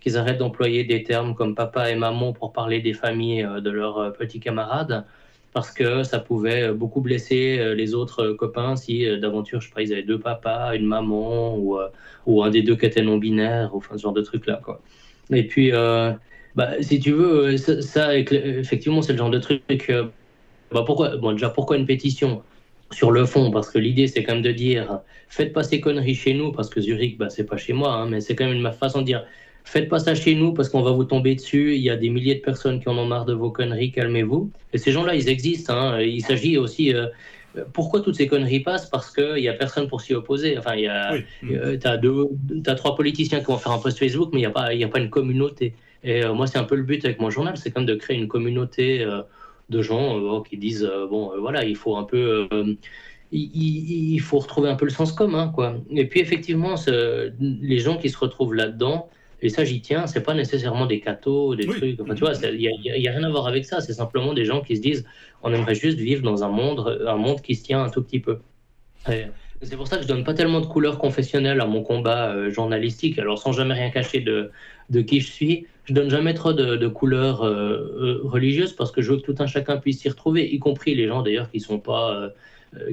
[0.00, 4.12] qu'ils arrêtent d'employer des termes comme papa et maman pour parler des familles de leurs
[4.14, 5.04] petits camarades
[5.52, 9.74] parce que ça pouvait beaucoup blesser euh, les autres copains si euh, d'aventure, je sais
[9.74, 11.88] pas, ils avaient deux papas, une maman ou, euh,
[12.26, 14.80] ou un des deux qui était non binaire, enfin ce genre de truc là quoi.
[15.30, 15.70] Et puis,
[16.54, 19.90] bah, si tu veux, ça, effectivement, c'est le genre de truc.
[20.72, 22.42] bah pourquoi, bon, déjà, pourquoi une pétition
[22.90, 26.14] sur le fond, parce que l'idée c'est quand même de dire faites pas ces conneries
[26.14, 28.56] chez nous, parce que Zurich, bah, c'est pas chez moi, hein, mais c'est quand même
[28.56, 29.24] une façon de dire
[29.64, 31.76] Faites pas ça chez nous parce qu'on va vous tomber dessus.
[31.76, 34.50] Il y a des milliers de personnes qui en ont marre de vos conneries, calmez-vous.
[34.72, 35.74] Et ces gens-là, ils existent.
[35.74, 36.00] Hein.
[36.00, 36.94] Il s'agit aussi.
[36.94, 37.06] Euh,
[37.72, 38.88] pourquoi toutes ces conneries passent?
[38.88, 40.58] Parce qu'il n'y a personne pour s'y opposer.
[40.58, 42.28] Enfin, il y a, euh, as deux,
[42.66, 44.88] as trois politiciens qui vont faire un post Facebook, mais il n'y a, pas, a
[44.88, 45.74] pas une communauté.
[46.02, 47.94] Et euh, moi, c'est un peu le but avec mon journal, c'est quand même de
[47.94, 49.06] créer une communauté
[49.70, 52.48] de gens qui disent bon, voilà, il faut un peu
[53.32, 55.76] il, faut retrouver un peu le sens commun, quoi.
[55.90, 56.74] Et puis effectivement,
[57.40, 59.08] les gens qui se retrouvent là-dedans,
[59.42, 62.00] et ça, j'y tiens, c'est pas nécessairement des cathos, des trucs.
[62.00, 63.80] Enfin, tu vois, il n'y a, rien à voir avec ça.
[63.80, 65.04] C'est simplement des gens qui se disent
[65.42, 68.20] on aimerait juste vivre dans un monde, un monde qui se tient un tout petit
[68.20, 68.38] peu.
[69.04, 72.50] C'est pour ça que je donne pas tellement de couleurs confessionnelles à mon combat euh,
[72.50, 73.18] journalistique.
[73.18, 74.50] Alors, sans jamais rien cacher de,
[74.90, 79.02] de qui je suis, je donne jamais trop de, couleurs euh, euh, religieuses parce que
[79.02, 81.58] je veux que tout un chacun puisse s'y retrouver, y compris les gens d'ailleurs qui
[81.58, 82.30] sont pas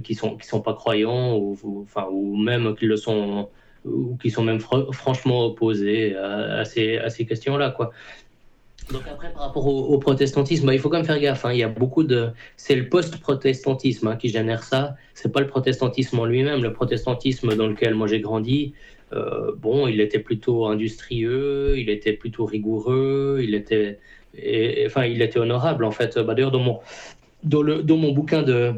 [0.03, 3.49] qui sont qui sont pas croyants ou, enfin ou même qui le sont
[3.93, 7.75] ou qui sont même franchement opposés à, ces, à ces questions-là.
[8.91, 11.45] Donc après, par rapport au, protestantisme, bah, il faut quand même faire gaffe.
[11.45, 11.53] Hein.
[11.53, 14.95] Il y a beaucoup de, c'est le post-protestantisme hein, qui génère ça.
[15.13, 16.63] C'est pas le protestantisme en lui-même.
[16.63, 18.73] Le protestantisme dans lequel moi j'ai grandi,
[19.13, 23.99] euh, bon, il était plutôt industrieux, il était plutôt rigoureux, il était,
[24.85, 26.17] enfin, il était honorable en fait.
[26.17, 26.79] Bah, d'ailleurs, dans mon,
[27.43, 28.73] dans, le, dans mon bouquin de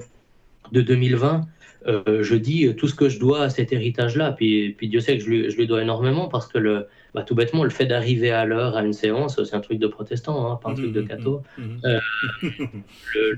[0.72, 1.48] de 2020,
[1.88, 4.32] euh, je dis tout ce que je dois à cet héritage-là.
[4.32, 7.24] Puis, puis Dieu sait que je lui, je lui dois énormément parce que le, bah,
[7.24, 10.52] tout bêtement, le fait d'arriver à l'heure à une séance, c'est un truc de protestant,
[10.52, 11.44] hein, pas un truc de mmh, mmh, catho.
[11.58, 12.00] Mmh, euh,
[13.16, 13.38] le,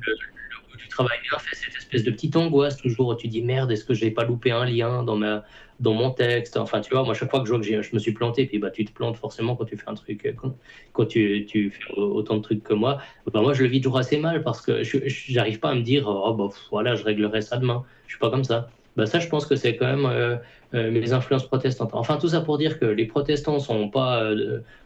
[0.78, 3.94] tu travailles bien fait, cette espèce de petite angoisse toujours tu dis merde, est-ce que
[3.94, 5.44] j'ai pas loupé un lien dans ma
[5.80, 6.58] dans mon texte.
[6.58, 8.60] Enfin, tu vois, moi, chaque fois que je vois que je me suis planté, puis
[8.60, 10.34] bah, tu te plantes forcément quand tu fais un truc, euh,
[10.94, 13.00] quand, tu, tu, fais autant de trucs que moi.
[13.32, 15.82] Bah, moi, je le vis toujours assez mal parce que je n'arrive pas à me
[15.82, 17.84] dire, oh, bah, voilà, je réglerai ça demain.
[18.08, 18.70] Je suis pas comme ça.
[18.96, 20.38] Bah, ça, je pense que c'est quand même euh,
[20.74, 21.92] euh, mes influences protestantes.
[21.94, 24.32] Enfin, tout ça pour dire que les protestants sont pas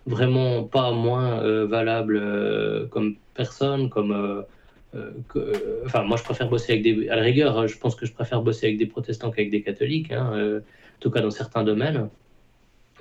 [0.06, 4.46] vraiment pas moins valables comme personne, comme
[5.86, 7.10] enfin, moi, je préfère bosser avec des.
[7.10, 10.12] À la rigueur, je pense que je préfère bosser avec des protestants qu'avec des catholiques.
[10.12, 10.62] Hein,
[10.98, 12.10] en tout cas dans certains domaines.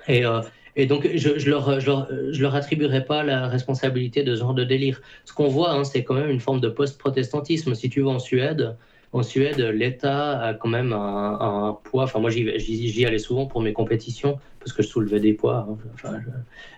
[0.09, 0.41] Et, euh,
[0.89, 4.55] donc, je je leur, je leur, je leur, attribuerai pas la responsabilité de ce genre
[4.55, 5.01] de délire.
[5.25, 7.75] Ce qu'on voit, hein, c'est quand même une forme de post-protestantisme.
[7.75, 8.77] Si tu vas en Suède,
[9.17, 12.05] en Suède, l'État a quand même un, poids.
[12.05, 15.67] Enfin, moi, j'y allais souvent pour mes compétitions parce que je soulevais des poids.
[16.05, 16.21] Hein.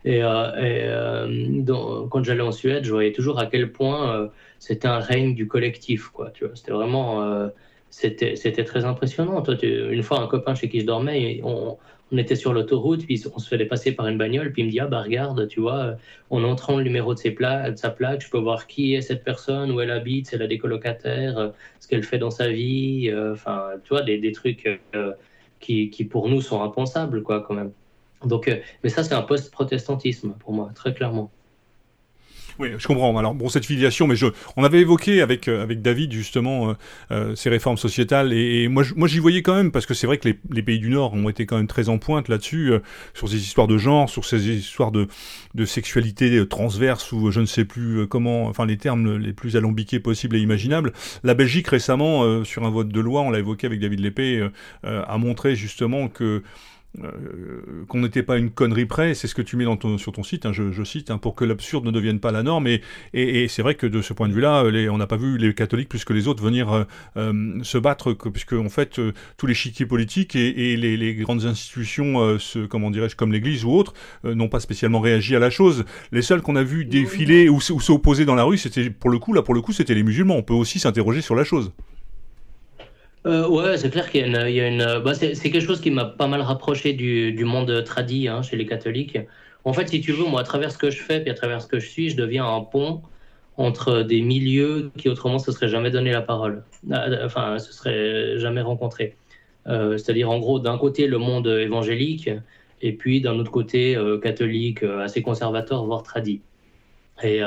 [0.04, 5.00] Et, euh, euh, quand j'allais en Suède, je voyais toujours à quel point c'était un
[5.00, 6.08] règne du collectif.
[6.08, 7.50] Quoi, tu vois, c'était vraiment
[7.90, 9.42] c'était très impressionnant.
[9.42, 11.76] Toi, une fois, un copain chez qui je dormais, on,
[12.12, 14.70] on était sur l'autoroute, puis on se faisait passer par une bagnole, puis il me
[14.70, 15.96] dit Ah, bah regarde, tu vois,
[16.30, 19.80] en entrant le numéro de, sa plaque, je peux voir qui est cette personne, où
[19.80, 23.72] elle habite, si elle a des colocataires, ce qu'elle fait dans sa vie, euh, enfin,
[23.84, 25.12] tu vois, des, des trucs euh,
[25.60, 27.72] qui, qui, pour nous sont impensables, quoi, quand même.
[28.24, 31.30] Donc, euh, mais ça, c'est un post-protestantisme pour moi, très clairement.
[32.58, 33.16] Oui, je comprends.
[33.16, 36.72] Alors bon, cette filiation, mais je, on avait évoqué avec euh, avec David justement euh,
[37.12, 40.18] euh, ces réformes sociétales et, moi, moi j'y voyais quand même parce que c'est vrai
[40.18, 42.72] que les, les, pays du Nord ont été quand même très en pointe là-dessus
[43.14, 45.06] sur ces histoires de genre, sur ces histoires de
[45.54, 50.00] de sexualité transverse ou je ne sais plus comment, enfin les termes les plus alambiqués
[50.00, 50.92] possibles et imaginables.
[51.22, 54.46] La Belgique récemment sur un vote de loi, on l'a évoqué avec David Lépée,
[54.84, 56.42] a montré justement que
[57.04, 60.10] euh, qu'on n'était pas une connerie près, c'est ce que tu mets dans ton, sur
[60.10, 62.66] ton site, hein, je, cite, hein, pour que l'absurde ne devienne pas la norme.
[62.66, 62.82] Et,
[63.12, 65.88] et, c'est vrai que de ce point de vue-là, on n'a pas vu les catholiques
[65.88, 66.84] plus que les autres venir euh,
[67.16, 69.00] euh, se battre, puisque en fait,
[69.36, 73.92] tous les chiquiers politiques et, les, grandes institutions, comment dirais-je, comme l'Église ou autres,
[74.24, 75.84] n'ont pas spécialement réagi à la chose.
[76.10, 79.18] Les seuls qu'on a vu défiler ou, ou s'opposer dans la rue, c'était pour le
[79.18, 80.36] coup, là pour le coup, c'était les musulmans.
[80.36, 81.72] On peut aussi s'interroger sur la chose.
[83.26, 85.00] Euh, ouais, c'est clair qu'il y a une.
[85.04, 88.66] Bah, c'est, quelque chose qui m'a pas mal rapproché du, monde tradit hein, chez les
[88.66, 89.18] catholiques.
[89.64, 91.60] En fait, si tu veux, moi, à travers ce que je fais, puis à travers
[91.60, 93.02] ce que je suis, je deviens un pont
[93.56, 96.62] entre des milieux qui autrement se seraient jamais donné la parole,
[96.92, 99.16] ah, enfin, se seraient jamais rencontrés.
[99.66, 102.30] Euh, c'est-à-dire, en gros, d'un côté, le monde évangélique,
[102.80, 106.40] et puis d'un autre côté, euh, catholique, assez conservateur, voire tradit.
[107.24, 107.42] Et,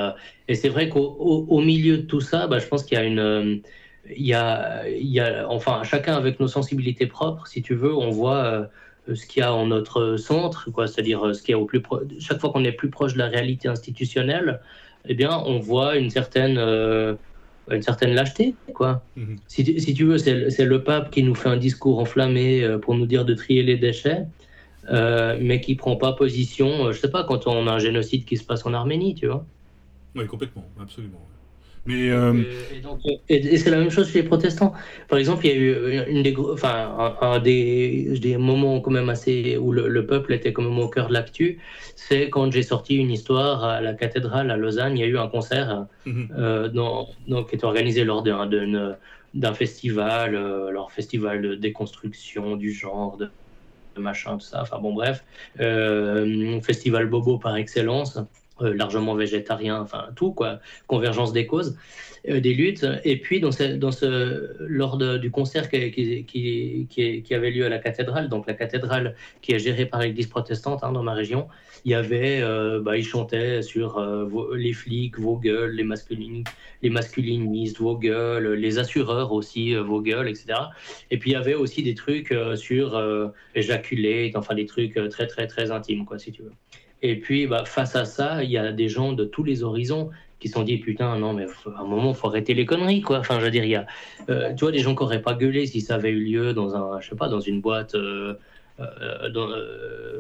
[0.53, 1.15] c'est vrai qu'au
[1.47, 3.61] au, milieu de tout ça, bah, je pense qu'il y a une
[4.15, 8.09] il y a, y a, enfin, chacun avec nos sensibilités propres, si tu veux, on
[8.09, 8.69] voit
[9.09, 11.59] euh, ce qu'il y a en notre centre, quoi, c'est-à-dire euh, ce qu'il y a
[11.59, 11.81] au plus
[12.19, 14.61] chaque fois qu'on est plus proche de la réalité institutionnelle,
[15.07, 17.15] eh bien, on voit une certaine, euh,
[17.69, 19.03] une certaine lâcheté, quoi.
[19.15, 19.37] Mhm.
[19.47, 23.05] si, si, tu veux, c'est le pape qui nous fait un discours enflammé pour nous
[23.05, 24.25] dire de trier les déchets.
[24.89, 28.43] mais qui prend pas position, je sais pas, quand on a un génocide qui se
[28.43, 29.45] passe en Arménie, tu vois.
[30.15, 31.30] Oui, complètement, absolument.
[31.85, 32.43] Mais euh,
[33.27, 34.73] et, c'est la même chose chez les protestants?
[35.07, 39.09] Par exemple, il y a eu une des, enfin, un, des, des, moments quand même
[39.09, 41.59] assez où le, peuple était quand même au cœur de l'actu.
[41.95, 44.95] C'est quand j'ai sorti une histoire à la cathédrale à Lausanne.
[44.95, 46.29] Il y a eu un concert mhm.
[46.37, 52.71] euh, dans, donc, qui était organisé lors d'un festival, euh, leur festival de déconstruction du
[52.71, 53.31] genre, de,
[53.95, 54.61] de machin, tout ça.
[54.61, 55.23] Enfin bon, bref,
[56.61, 58.19] festival bobo par excellence.
[58.63, 61.77] Euh, largement végétarien, enfin tout, quoi, convergence des causes,
[62.29, 62.85] euh, des luttes.
[63.03, 65.77] Et puis, dans ce, lors du concert qui,
[67.31, 70.91] avait lieu à la cathédrale, donc la cathédrale qui est gérée par l'Église protestante hein,
[70.91, 71.47] dans ma région,
[71.85, 73.99] il y avait, euh, bah, ils chantaient sur
[74.55, 76.43] les flics, vos gueules, les, masculines,
[76.81, 80.53] les masculinistes, vos gueules, les assureurs aussi, vos gueules, etc.
[81.09, 83.01] Et puis il y avait aussi des trucs sur
[83.55, 86.53] éjaculer, enfin des trucs très très très intimes, quoi, si tu veux.
[87.01, 90.11] Et puis, bah, face à ça, il y a des gens de tous les horizons
[90.41, 93.19] qui se sont dit putain non mais à un moment faut arrêter les conneries quoi.
[93.19, 93.85] Enfin je veux dire il y a
[94.29, 96.75] euh, tu vois des gens qui n'auraient pas gueulé si ça avait eu lieu dans
[96.75, 98.33] un je sais pas dans une boîte euh,
[98.79, 99.49] euh, dans,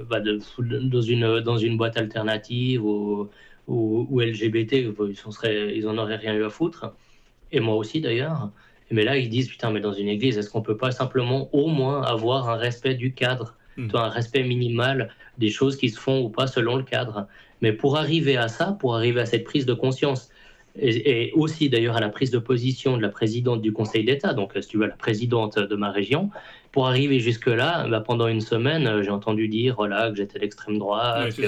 [0.07, 3.29] bah, dans une dans une boîte alternative ou,
[3.67, 4.93] ou, LGBT ils
[5.25, 6.93] en seraient, ils en auraient rien eu à foutre.
[7.51, 8.51] Et moi aussi d'ailleurs.
[8.91, 11.67] Mais là ils disent putain mais dans une église est-ce qu'on peut pas simplement au
[11.67, 13.87] moins avoir un respect du cadre Hmm.
[13.93, 15.09] un respect minimal
[15.41, 17.27] des choses qui se font ou pas selon le cadre.
[17.61, 20.29] Mais pour arriver à ça, pour arriver à cette prise de conscience,
[20.79, 24.53] et, aussi d'ailleurs à la prise de position de la présidente du Conseil d'État, donc
[24.61, 26.29] si tu veux la présidente de ma région.
[26.71, 31.35] Pour arriver jusque-là, bah, pendant une semaine, j'ai entendu dire voilà, que j'étais l'extrême droite.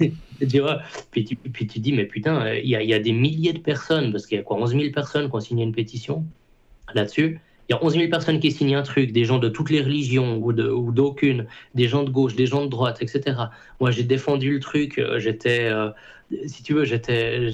[0.50, 0.80] Tu vois
[1.12, 3.60] puis, tu, puis tu dis, mais putain, il y, a, y a des milliers de
[3.60, 6.24] personnes, parce qu'il y a quoi, 11 000 personnes qui ont signé une pétition
[6.94, 7.38] là-dessus.
[7.72, 9.80] Il y a 11 000 personnes qui signent un truc, des gens de toutes les
[9.80, 10.52] religions ou
[10.92, 13.34] d'aucune, des gens de gauche, des gens de droite, etc.
[13.80, 15.88] Moi, j'ai défendu le truc, euh, j'étais, euh,
[16.46, 17.50] si tu veux, j'étais,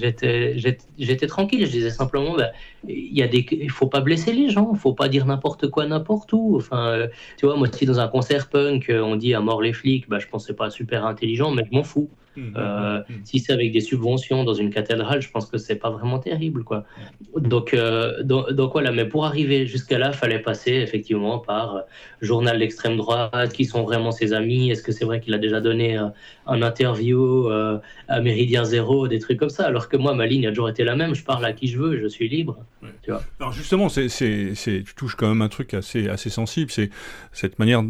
[1.29, 1.64] tranquille.
[1.64, 2.49] Je disais simplement, bah,
[2.89, 6.57] il y faut pas blesser les gens, faut pas dire n'importe quoi n'importe où.
[6.57, 7.07] Enfin, euh,
[7.37, 10.19] tu vois, moi, si dans un concert punk, on dit à mort les flics, bah,
[10.19, 12.11] je pensais pas super intelligent, mais je m'en fous.
[12.39, 13.20] Mmh, euh, mmh, mmh.
[13.24, 16.62] Si c'est avec des subventions dans une cathédrale, je pense que c'est pas vraiment terrible,
[16.62, 16.84] quoi.
[17.36, 18.93] Donc, euh, donc, voilà.
[18.93, 21.80] Mais pour arriver jusqu'à là, fallait passer effectivement par euh,
[22.20, 24.70] journal d'extrême droite, qui sont vraiment ses amis.
[24.70, 29.39] Est-ce que c'est vrai qu'il a déjà donné un interview à Méridien Zéro, des trucs
[29.39, 29.66] comme ça?
[29.66, 31.14] Alors que moi, ma ligne a toujours été la même.
[31.14, 32.64] Je parle à qui je veux, je suis libre.
[33.03, 34.09] Tu vois Alors justement, c'est,
[34.55, 36.70] tu touches quand même un truc assez, assez sensible.
[36.70, 36.91] C'est
[37.32, 37.82] cette manière,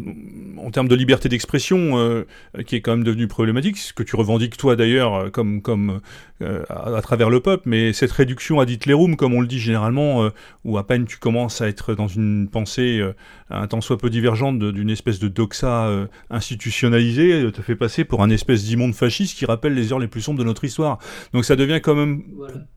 [0.57, 2.25] en termes de liberté d'expression,
[2.65, 5.61] qui est quand même devenue problématique, ce que tu revendiques que toi d'ailleurs euh, comme,
[5.61, 5.99] comme
[6.41, 10.23] euh, à, travers le peuple, mais cette réduction à Hitlerum, comme on le dit généralement,
[10.23, 10.29] euh,
[10.63, 13.01] où à peine tu commences à être dans une pensée
[13.49, 15.89] un tant soit peu divergente d'une espèce de doxa
[16.29, 20.21] institutionnalisée, te fait passer pour un espèce d'immonde fasciste qui rappelle les heures les plus
[20.21, 20.99] sombres de notre histoire.
[21.33, 22.23] Donc ça devient quand même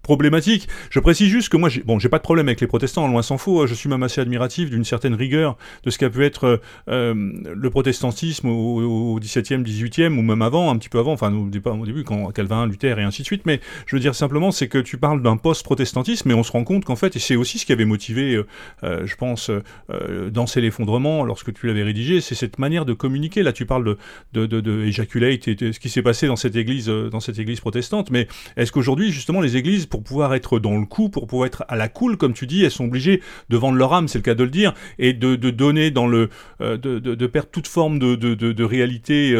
[0.03, 0.69] problématique.
[0.91, 3.23] Je précise juste que moi, j'ai, bon, j'ai pas de problème avec les protestants, loin
[3.23, 3.67] s'en faut.
[3.67, 8.49] Je suis même assez admiratif d'une certaine rigueur de ce qu'a pu être le protestantisme
[8.49, 12.31] au, au 17e, 18e, ou même avant, un petit peu avant, enfin au début, quand
[12.33, 15.23] Calvin, Luther et ainsi de suite, mais je veux dire simplement, c'est que tu parles
[15.23, 17.85] d'un post-protestantisme, mais on se rend compte qu'en fait, et c'est aussi ce qui avait
[17.85, 18.47] motivé, euh,
[18.85, 23.43] euh, je pense, euh, danser l'effondrement lorsque tu l'avais rédigé, c'est cette manière de communiquer.
[23.43, 23.99] Là, tu parles de,
[24.33, 27.61] de, de, de ejaculate et ce qui s'est passé dans cette église, dans cette église
[27.61, 31.47] protestante, mais est-ce qu'aujourd'hui, justement, les églises, pour pouvoir être dans le coup, pour pouvoir
[31.47, 34.19] être à la cool, comme tu dis, elles sont obligées de vendre leur âme, c'est
[34.19, 36.31] le cas de le dire, et de, de donner dans le,
[36.61, 39.37] de, de, perdre toute forme de, de, réalité,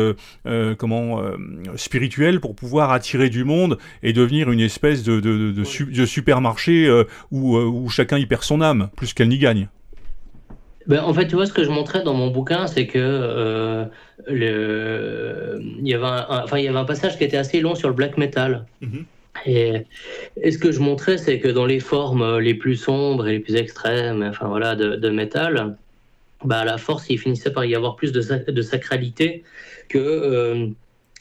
[0.79, 1.23] comment,
[1.77, 1.92] spirituelle
[2.41, 7.65] pour pouvoir attirer du monde et devenir une espèce de, de, supermarché euh, où, euh,
[7.65, 9.69] où, chacun y perd son âme, plus qu'elle n'y gagne.
[10.87, 13.85] Ben, en fait, tu vois, ce que je montrais dans mon bouquin, c'est que euh,
[14.27, 15.61] le...
[15.79, 17.89] il, y avait un, enfin, il y avait un passage qui était assez long sur
[17.89, 18.67] le black metal.
[18.81, 19.05] Mhm.
[19.47, 19.87] Et,
[20.51, 23.55] ce que je montrais, c'est que dans les formes les plus sombres et les plus
[23.55, 25.77] extrêmes, enfin voilà, de, de métal,
[26.45, 29.45] bah, à la force, il finissait par y avoir plus de, de sacralité
[29.89, 30.73] que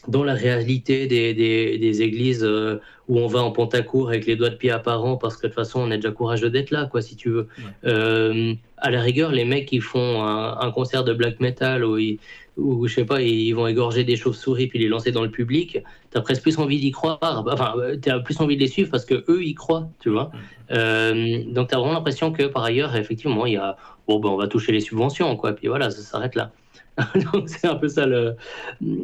[0.08, 4.50] dans la réalité des, des, églises euh, où on va en pantacourt avec les doigts
[4.50, 7.02] de pied apparents parce que de toute façon on est déjà courageux d'être là, quoi,
[7.02, 7.48] si tu veux.
[7.86, 12.20] Euh, à la rigueur, les mecs qui font un, concert de black metal où, ils,
[12.62, 15.80] où, je sais pas, ils vont égorger des chauves-souris puis les lancer dans le public,
[16.12, 17.20] t'as presque plus envie d'y croire.
[17.22, 20.32] Enfin, t'as plus envie de les suivre parce que eux y croient, tu vois.
[20.72, 23.76] Euh, donc t'as vraiment l'impression que par ailleurs, effectivement, il y a
[24.08, 26.52] bon, ben, on va toucher les subventions, quoi, puis voilà, ça s'arrête là.
[27.34, 28.36] Donc c'est un peu ça le,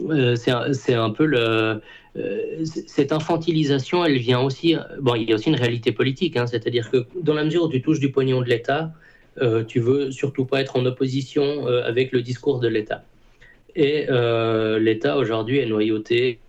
[0.09, 1.81] euh, c'est un, peu le,
[2.17, 6.47] euh, cette infantilisation, elle vient aussi, bon, il y a aussi une réalité politique, hein,
[6.47, 8.91] c'est-à-dire que dans la mesure où tu touches du pognon de l'État,
[9.41, 13.03] euh, tu veux surtout pas être en opposition euh, avec le discours de l'État.
[13.77, 14.07] Et
[14.79, 16.39] l'État aujourd'hui est noyauté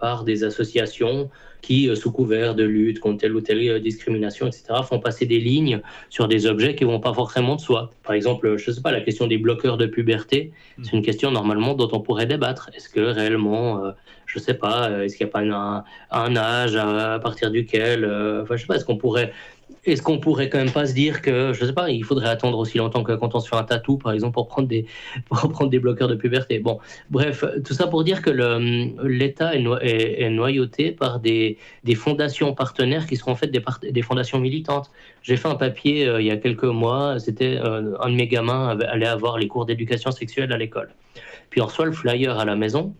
[0.00, 1.28] par des associations
[1.62, 5.26] qui, euh, sous couvert de lutte contre telle ou telle euh, discrimination, etc., font passer
[5.26, 7.90] des lignes sur des objets qui ne vont pas forcément de soi.
[8.04, 10.84] Par exemple, je ne sais pas, la question des bloqueurs de puberté, mm.
[10.84, 12.70] c'est une question normalement dont on pourrait débattre.
[12.74, 13.90] Est-ce que réellement, euh,
[14.26, 18.04] je ne sais pas, est-ce qu'il n'y a pas un, un, âge à, partir duquel,
[18.42, 19.32] enfin, je sais pas, est-ce qu'on pourrait
[19.88, 22.58] est-ce qu'on pourrait quand même pas se dire que, je sais pas, il faudrait attendre
[22.58, 24.86] aussi longtemps que quand on se fait un tatou, par exemple, pour prendre des,
[25.28, 26.78] pour prendre des bloqueurs de puberté Bon,
[27.10, 28.30] bref, tout ça pour dire que
[29.06, 34.38] l'État est, noyauté par des, des, fondations partenaires qui sont en fait des, des fondations
[34.38, 34.90] militantes.
[35.22, 38.26] J'ai fait un papier euh, il y a quelques mois, c'était euh, un de mes
[38.26, 40.90] gamins allait avoir les cours d'éducation sexuelle à l'école.
[41.50, 42.94] Puis on reçoit le flyer à la maison,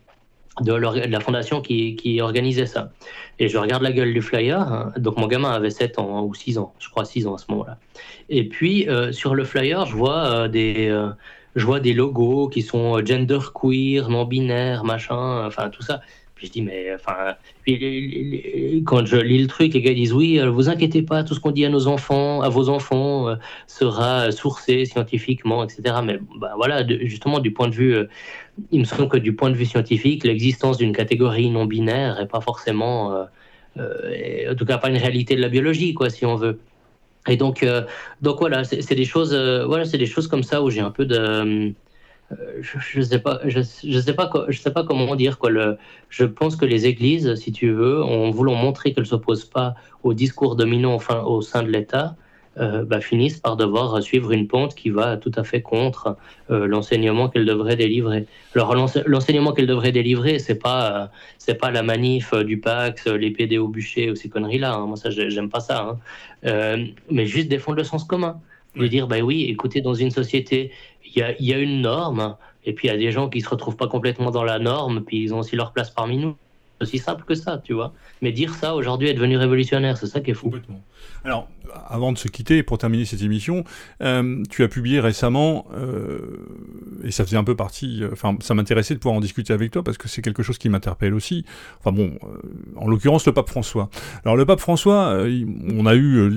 [0.60, 2.92] de, la fondation qui, qui, organisait ça.
[3.38, 4.92] Et je regarde la gueule du flyer, hein.
[4.96, 7.46] donc mon gamin avait 7 ans ou 6 ans, je crois 6 ans à ce
[7.50, 7.78] moment-là.
[8.28, 11.10] Et puis euh, sur le flyer, je vois, euh, des, euh,
[11.56, 16.00] je vois des logos qui sont gender queer, non binaire, machin, enfin tout ça.
[16.34, 17.34] Puis je dis, mais enfin,
[18.86, 21.50] quand je lis le truc, les gars disent, oui, vous inquiétez pas, tout ce qu'on
[21.50, 23.36] dit à nos enfants, à vos enfants,
[23.66, 25.96] sera sourcé scientifiquement, etc.
[26.04, 27.96] Mais bah, voilà, justement, du point de vue,
[28.70, 32.26] il me semble que du point de vue scientifique, l'existence d'une catégorie non binaire n'est
[32.26, 33.26] pas forcément,
[33.76, 36.58] en tout cas pas une réalité de la biologie, quoi, si on veut.
[37.28, 37.64] Et donc,
[38.22, 39.34] donc voilà, c'est des choses,
[39.66, 41.74] voilà, c'est des choses comme ça où j'ai un peu de
[42.60, 45.50] je ne sais pas, je, sais pas, je sais pas comment dire quoi.
[46.10, 50.14] Je pense que les églises, si tu veux, en voulant montrer qu'elles s'opposent pas au
[50.14, 52.16] discours dominant enfin, au sein de l'État,
[52.60, 56.16] euh, bah, finissent par devoir suivre une pente qui va tout à fait contre
[56.50, 58.26] euh, l'enseignement qu'elles devraient délivrer.
[58.54, 63.58] Alors l'enseignement qu'elles devraient délivrer, c'est pas c'est pas la manif du Pax, les PD
[63.58, 64.74] au bûcher ou ces conneries là.
[64.74, 64.86] Hein.
[64.86, 65.82] Moi ça j'aime pas ça.
[65.82, 65.98] Hein.
[66.46, 68.40] Euh, mais juste défendre le sens commun,
[68.76, 70.72] de dire bah oui, écoutez, dans une société,
[71.04, 72.36] il y a, y a une norme.
[72.64, 75.02] Et puis il y a des gens qui se retrouvent pas complètement dans la norme,
[75.04, 76.36] puis ils ont aussi leur place parmi nous
[76.80, 77.92] aussi simple que ça, tu vois.
[78.22, 80.52] Mais dire ça aujourd'hui est devenu révolutionnaire, c'est ça qui est fou.
[81.24, 81.48] Alors,
[81.88, 83.64] avant de se quitter, pour terminer cette émission,
[84.02, 86.18] euh, tu as publié récemment, euh,
[87.04, 89.70] et ça faisait un peu partie, euh, enfin, ça m'intéressait de pouvoir en discuter avec
[89.70, 91.44] toi parce que c'est quelque chose qui m'interpelle aussi.
[91.80, 92.18] Enfin bon,
[92.76, 93.90] en l'occurrence, le pape François.
[94.24, 95.24] Alors, le pape François,
[95.74, 96.30] on a eu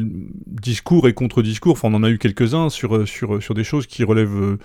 [0.47, 4.03] discours et contre-discours, enfin, on en a eu quelques-uns sur, sur, sur des choses qui
[4.03, 4.57] relèvent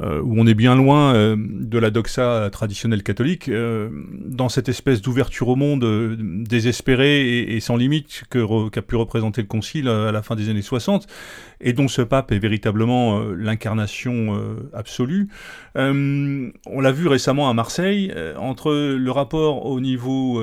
[0.00, 3.88] où on est bien loin euh, de la doxa traditionnelle catholique, euh,
[4.26, 5.84] dans cette espèce d'ouverture au monde
[6.46, 11.06] désespérée et, sans limite qu'a pu représenter le Concile à la fin des années 60,
[11.60, 14.38] et dont ce pape est véritablement l'incarnation
[14.72, 15.28] absolue.
[15.74, 20.42] on l'a vu récemment à Marseille, entre le rapport au niveau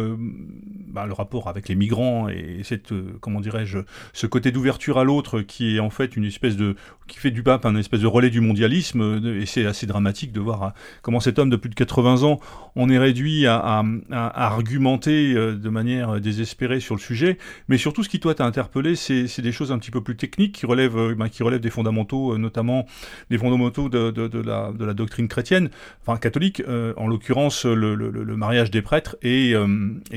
[0.94, 3.80] bah, le rapport avec les migrants et cette, euh, comment dirais-je,
[4.14, 6.76] ce côté d'ouverture à l'autre qui est en fait une espèce de,
[7.08, 10.32] qui fait du pape un espèce de relais du mondialisme, euh, et c'est assez dramatique
[10.32, 10.70] de voir euh,
[11.02, 12.40] comment cet homme de plus de 80 ans,
[12.76, 18.20] on est réduit à, argumenter de manière désespérée sur le sujet, mais surtout ce qui
[18.20, 21.42] toi t'a interpellé, c'est des choses un petit peu plus techniques qui relèvent, bah, qui
[21.42, 22.86] relèvent des fondamentaux, notamment
[23.30, 25.70] des fondamentaux de, la, doctrine chrétienne,
[26.06, 26.62] enfin catholique,
[26.98, 29.54] en l'occurrence le, mariage des prêtres et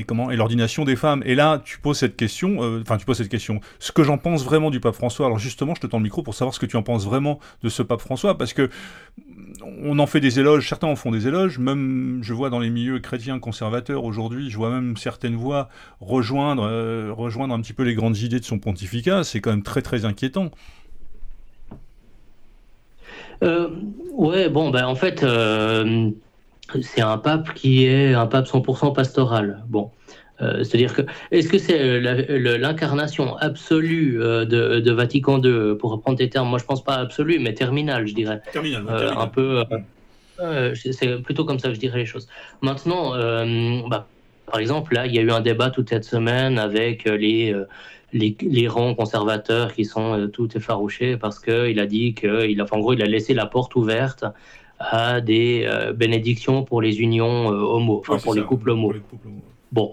[0.05, 1.23] comment et l'ordination des femmes.
[1.25, 3.59] Et là, tu poses cette question, euh, enfin, tu poses cette question.
[3.79, 6.23] Ce que j'en pense vraiment du pape François, alors justement, je te tends le micro
[6.23, 8.69] pour savoir ce que tu en penses vraiment de ce pape François, parce que
[9.83, 12.69] on en fait des éloges, certains en font des éloges, même je vois dans les
[12.69, 17.83] milieux chrétiens conservateurs aujourd'hui, je vois même certaines voix rejoindre, euh, rejoindre un petit peu
[17.83, 20.51] les grandes idées de son pontificat, c'est quand même très très inquiétant.
[23.43, 23.69] Euh,
[24.13, 25.23] ouais, bon, ben en fait,
[26.81, 29.63] c'est un pape qui est un pape 100% pastoral.
[29.67, 29.91] Bon,
[30.41, 36.17] euh, c'est-à-dire que, est-ce que c'est euh, l'incarnation absolue euh, de, Vatican II, pour reprendre
[36.17, 38.41] tes termes, moi je pense pas absolue, mais terminale, je dirais.
[38.51, 39.63] Terminale, Un peu.
[40.75, 42.27] c'est plutôt comme ça que je dirais les choses.
[42.61, 43.11] Maintenant,
[43.87, 44.07] bah,
[44.45, 47.55] par exemple, là, il y a eu un débat toute cette semaine avec les.
[48.13, 52.93] Les, rangs conservateurs qui sont tout effarouchés parce qu'il a dit qu'il a, en gros,
[52.93, 54.23] il a laissé la porte ouverte
[54.79, 58.93] à des bénédictions pour les unions homo, enfin pour, les couples homo.
[59.73, 59.91] Bon,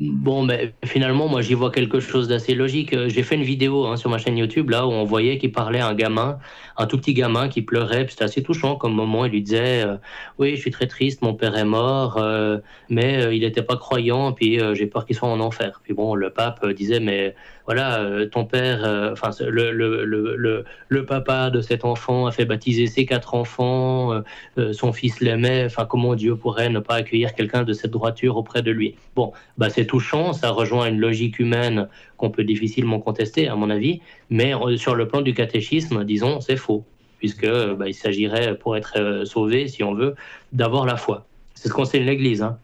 [0.00, 2.92] Bon, mais finalement, moi, j'y vois quelque chose d'assez logique.
[2.92, 5.50] Euh, j'ai fait une vidéo hein, sur ma chaîne YouTube là où on voyait qu'il
[5.50, 6.38] parlait à un gamin,
[6.76, 8.06] un tout petit gamin qui pleurait.
[8.08, 9.24] C'était assez touchant comme moment.
[9.24, 9.96] Il lui disait euh,
[10.38, 12.58] Oui, je suis très triste, mon père est mort, euh,
[12.90, 15.80] mais il n'était pas croyant, puis j'ai peur qu'il soit en enfer.
[15.82, 17.34] Puis bon, le pape disait Mais
[17.72, 23.06] voilà, euh, ton père, euh, enfin, le, papa de cet enfant a fait baptiser ses
[23.06, 24.22] quatre enfants,
[24.58, 28.36] euh, son fils l'aimait, enfin, comment Dieu pourrait ne pas accueillir quelqu'un de cette droiture
[28.36, 28.96] auprès de lui?
[29.16, 33.70] Bon, bah, c'est touchant, ça rejoint une logique humaine qu'on peut difficilement contester, à mon
[33.70, 36.84] avis, mais sur le plan du catéchisme, disons, c'est faux,
[37.20, 40.14] puisque bah, il s'agirait, pour être sauvé, si on veut,
[40.52, 41.26] d'avoir la foi.
[41.54, 42.42] C'est ce qu'enseigne l'Église.
[42.42, 42.58] Hein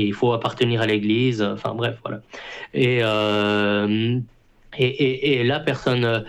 [0.00, 2.20] il faut appartenir à l'Église, enfin bref, voilà.
[2.74, 4.18] Et, euh,
[4.78, 6.24] et, et, personne,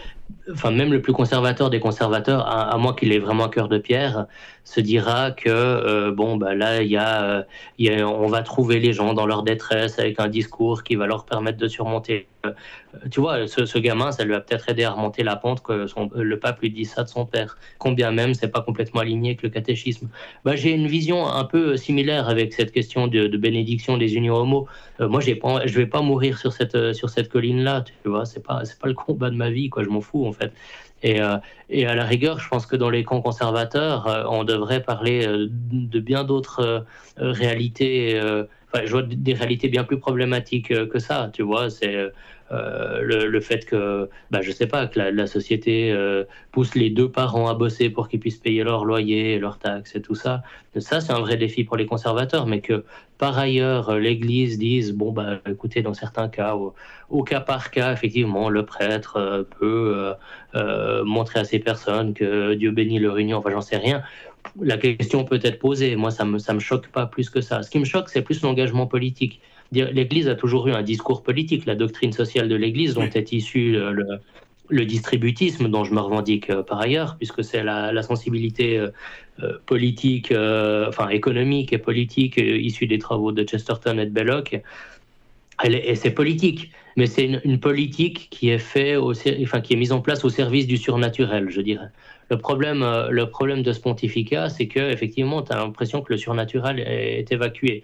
[0.51, 3.77] enfin même le plus conservateur des conservateurs, à, moins qu'il ait vraiment un cœur de
[3.77, 4.25] pierre,
[4.63, 7.45] se dira que euh, bon bah là il y, a,
[8.05, 11.57] on va trouver les gens dans leur détresse avec un discours qui va leur permettre
[11.57, 12.27] de surmonter.
[12.45, 12.51] Euh,
[13.11, 15.85] tu vois, ce, gamin, ça lui a peut-être aidé à remonter la pente que
[16.15, 17.57] le pape lui dit ça de son père.
[17.77, 20.09] Combien même c'est pas complètement aligné avec le catéchisme.
[20.45, 24.67] Bah, j'ai une vision un peu similaire avec cette question de, bénédiction des unions homo.
[25.01, 27.83] Euh, moi j'ai pas, je vais pas mourir sur cette sur cette colline là.
[28.03, 29.83] Tu vois, c'est pas c'est pas le combat de ma vie quoi.
[29.83, 30.53] Je m'en fous en fait.
[31.03, 31.37] Et, euh,
[31.69, 35.27] et, à la rigueur, je pense que dans les camps conservateurs, euh, on devrait parler
[35.27, 36.85] euh, de bien d'autres
[37.17, 38.19] réalités.
[38.19, 41.69] Enfin, je vois des réalités bien plus problématiques que ça, tu vois.
[41.69, 42.11] C'est
[42.51, 47.09] euh, le, fait que, bah, je sais pas, que la, société euh, pousse les deux
[47.09, 50.43] parents à bosser pour qu'ils puissent payer leur loyer, leurs taxes et tout ça.
[50.77, 52.83] Ça, c'est un vrai défi pour les conservateurs, mais que
[53.17, 56.55] par ailleurs, l'Église dise, bon, bah, écoutez, dans certains cas,
[57.09, 60.13] au, cas par cas, effectivement, le prêtre euh, peut
[61.05, 64.03] montrer à ces personnes que Dieu bénit leur union, enfin, j'en sais rien
[64.61, 65.95] la question peut être posée.
[65.95, 67.63] Moi, ça me, ça me choque pas plus que ça.
[67.63, 69.41] Ce qui me choque, c'est plus l'engagement politique.
[69.73, 73.71] L'Église a toujours eu un discours politique, la doctrine sociale de l'Église dont est issu
[73.71, 74.19] le,
[74.69, 78.85] le distributisme dont je me revendique par ailleurs, puisque c'est la, sensibilité
[79.65, 84.61] politique, enfin économique et politique issue des travaux de Chesterton et de Belloc.
[85.63, 89.91] et c'est politique, mais c'est une, politique qui est, fait au, enfin, qui est mise
[89.91, 91.89] en place au service du surnaturel, je dirais.
[92.29, 96.13] Le problème, euh, le problème de ce pontificat, c'est que effectivement, tu as l'impression que
[96.13, 97.83] le surnaturel est évacué.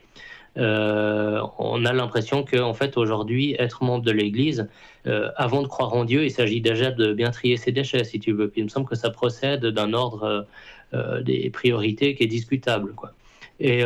[0.60, 4.68] Euh, on a l'impression que, en fait, aujourd'hui, être membre de l'Église,
[5.07, 8.20] euh, avant de croire en Dieu, il s'agit déjà de bien trier ses déchets, si
[8.20, 8.51] tu veux.
[8.55, 10.47] Il me semble que ça procède d'un ordre
[11.22, 12.95] des priorités qui est discutable.
[13.60, 13.84] Et,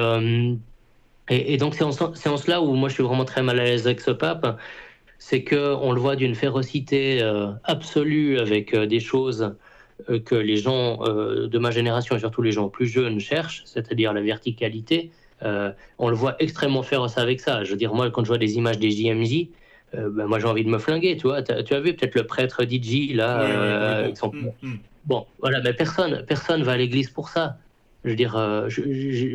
[1.57, 4.11] donc c'est en, cela où moi je suis vraiment très mal à l'aise avec ce
[4.11, 4.57] pape,
[5.19, 7.21] c'est que on le voit d'une férocité
[7.65, 9.53] absolue avec des choses
[10.09, 13.61] euh, que les gens euh, de ma génération et surtout les gens plus jeunes cherchent,
[13.65, 17.63] c'est-à-dire la verticalité, euh, on le voit extrêmement féroce avec ça.
[17.63, 19.47] Je veux dire, moi, quand je vois des images des JMJ,
[19.93, 21.41] ben, moi j'ai envie de me flinguer, tu vois.
[21.41, 24.77] Tu as vu peut-être le prêtre DJ là, mm, mm.
[25.05, 27.57] Bon, voilà, mais personne, personne va à l'église pour ça.
[28.03, 28.33] Je veux dire,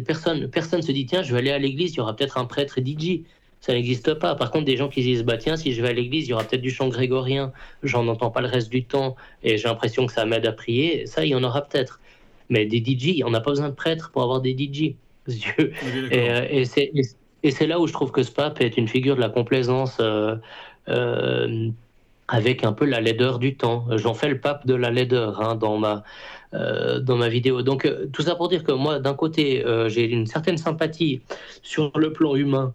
[0.06, 2.44] personne, personne se dit tiens, je vais aller à l'église, il y aura peut-être un
[2.44, 3.22] prêtre DJ
[3.60, 4.34] ça n'existe pas.
[4.34, 6.32] Par contre, des gens qui disent, bah tiens, si je vais à l'église, il y
[6.32, 7.52] aura peut-être du chant grégorien,
[7.82, 11.06] j'en entends pas le reste du temps, et j'ai l'impression que ça m'aide à prier,
[11.06, 12.00] ça, il y en aura peut-être.
[12.50, 14.94] Mais des DJ, on n'a pas besoin de prêtres pour avoir des DJ.
[15.28, 16.64] Euh, et,
[17.42, 19.98] et c'est là où je trouve que ce pape est une figure de la complaisance
[20.00, 20.36] euh,
[20.88, 21.68] euh,
[22.28, 23.86] avec un peu la laideur du temps.
[23.96, 26.02] J'en fais le pape de la laideur hein, dans, ma,
[26.52, 27.62] dans ma vidéo.
[27.62, 31.22] Donc tout ça pour dire que moi, d'un côté, j'ai une certaine sympathie
[31.62, 32.74] sur le plan humain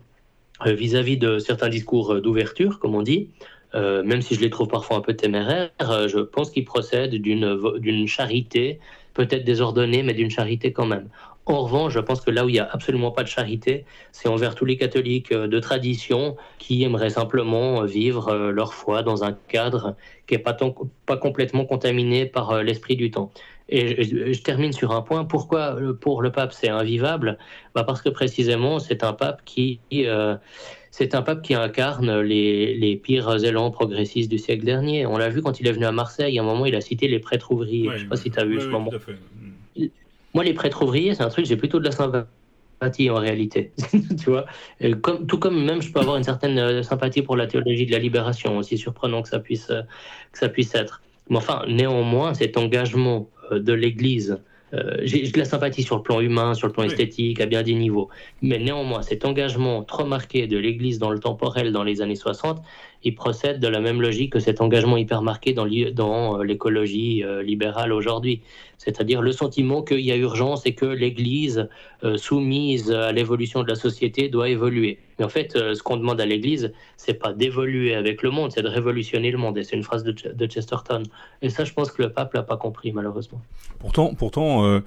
[0.66, 3.30] vis-à-vis de certains discours d'ouverture, comme on dit,
[3.76, 8.80] même si je les trouve parfois un peu téméraires, je pense qu'ils procèdent d'une charité,
[9.14, 11.10] peut-être désordonnée, mais d'une charité quand même.
[11.46, 14.30] En revanche, je pense que là où il n'y a absolument pas de charité, c'est
[14.30, 19.96] envers tous les catholiques de tradition qui aimeraient simplement vivre leur foi dans un cadre
[20.26, 20.58] qui n'est pas,
[21.06, 23.30] pas complètement contaminé par l'esprit du temps.
[23.70, 25.26] Et je, termine sur un point.
[25.26, 27.38] Pourquoi pour le pape c'est invivable?
[27.76, 30.36] Bah Parce que précisément c'est un pape qui euh,
[30.92, 35.08] c'est un pape qui incarne les, les, pires élans progressistes du siècle dernier.
[35.08, 36.38] On l'a vu quand il est venu à Marseille.
[36.38, 37.90] À un moment, il a cité les prêtres ouvriers.
[37.90, 38.92] je ne sais pas si tu as vu ce moment.
[40.34, 43.72] Moi, les prêtres ouvriers, c'est un truc, j'ai plutôt de la sympathie en réalité.
[43.92, 44.46] tu vois?
[45.02, 47.92] Comme, Tout comme même je peux avoir une certaine euh, sympathie pour la théologie de
[47.92, 51.02] la libération, aussi surprenant que ça puisse, que ça puisse être.
[51.30, 54.40] Mais enfin, néanmoins, cet engagement euh, de l'Église.
[54.74, 57.62] Euh, j'ai de la sympathie sur le plan humain, sur le plan esthétique, à bien
[57.62, 58.10] des niveaux.
[58.42, 62.60] Mais néanmoins, cet engagement trop marqué de l'Église dans le temporel dans les années 60,
[63.04, 67.92] il procède de la même logique que cet engagement hyper marqué dans euh, l'écologie libérale
[67.94, 68.42] aujourd'hui.
[68.78, 71.70] C'est-à-dire le sentiment qu'il y a urgence et que l'Église,
[72.18, 75.00] soumise à l'évolution de la société, doit évoluer.
[75.20, 78.52] Mais en fait, euh, ce qu'on demande à l'Église, c'est pas d'évoluer avec le monde,
[78.52, 79.58] c'est de révolutionner le monde.
[79.58, 81.04] Et c'est une phrase de, Chesterton.
[81.42, 83.42] Et ça, je pense que le pape l'a pas compris, malheureusement.
[83.80, 84.80] Pourtant, pourtant euh,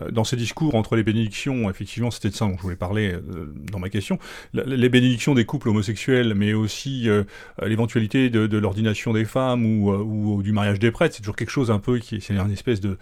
[0.00, 3.14] euh, dans ses discours entre les bénédictions, effectivement, c'était de ça dont je voulais parler
[3.70, 4.18] dans ma question,
[4.52, 7.08] les bénédictions des couples homosexuels, mais aussi
[7.66, 11.70] l'éventualité de, l'ordination des femmes ou, ou, du mariage des prêtres, c'est toujours quelque chose
[11.70, 12.96] un peu qui c'est une espèce de,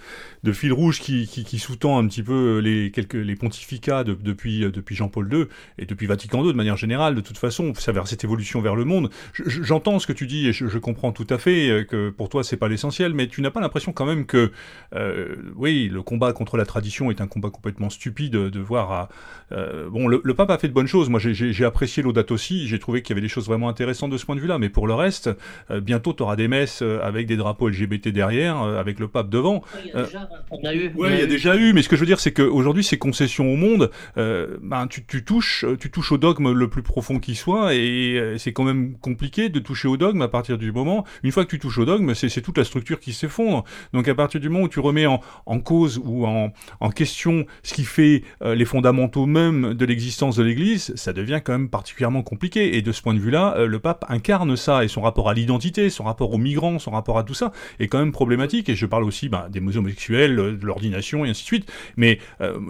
[0.52, 5.44] fil rouge qui, sous-tend un petit peu les, quelques, les pontificats depuis, depuis Jean-Paul II
[5.78, 8.84] et depuis Vatican II de manière général, de toute façon, vers cette évolution vers le
[8.84, 9.10] monde.
[9.34, 12.42] J'entends ce que tu dis et je, comprends tout à fait euh, que pour toi
[12.42, 14.50] c'est pas l'essentiel, mais tu n'as pas l'impression quand même que,
[14.94, 19.08] euh, oui, le combat contre la tradition est un combat complètement stupide de voir à,
[19.52, 21.08] euh, bon, le, pape a fait de bonnes choses.
[21.08, 22.66] Moi, j'ai apprécié l'audate aussi.
[22.66, 24.86] J'ai trouvé qu'il y avait des choses vraiment intéressantes de ce point de Mais pour
[24.86, 25.30] le reste,
[25.70, 29.62] bientôt, tu auras des messes avec des drapeaux LGBT derrière, avec le pape devant.
[29.84, 30.28] il y a déjà,
[30.74, 30.92] eu.
[30.96, 31.72] il y a déjà eu.
[31.72, 35.24] Mais ce que je veux dire, c'est qu'aujourd'hui, ces concessions au monde, ben, tu, tu,
[35.24, 38.96] touches, tu touches au dogme le plus profond qui soit, et euh, c'est quand même
[38.98, 41.84] compliqué de toucher au dogme à partir du moment, une fois que tu touches au
[41.84, 43.64] dogme, c'est toute la structure qui s'effondre.
[43.92, 47.46] Donc à partir du moment où tu remets en, en cause ou en, en, question
[47.62, 51.68] ce qui fait euh, les fondamentaux même de l'existence de l'Église, ça devient quand même
[51.68, 52.76] particulièrement compliqué.
[52.76, 55.34] Et de ce point de vue-là, euh, le pape incarne ça, et son rapport à
[55.34, 58.68] l'identité, son rapport aux migrants, son rapport à tout ça, est quand même problématique.
[58.68, 61.72] Et je parle aussi bah, des homosexuels, de l'ordination, et ainsi de suite.
[61.96, 62.18] Mais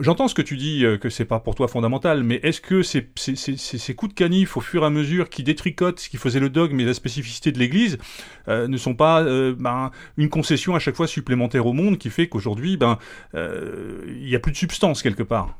[0.00, 3.94] j'entends ce que tu dis, que c'est pas pour toi fondamental, mais est-ce que ces
[3.94, 6.80] coups de canif au fur et à mesure qui détricotent ce qui faisait le dogme
[6.80, 7.98] et la spécificité de l'Église
[8.48, 12.10] euh, ne sont pas euh, ben, une concession à chaque fois supplémentaire au monde qui
[12.10, 12.98] fait qu'aujourd'hui, ben,
[13.34, 15.56] euh, il n'y a plus de substance quelque part?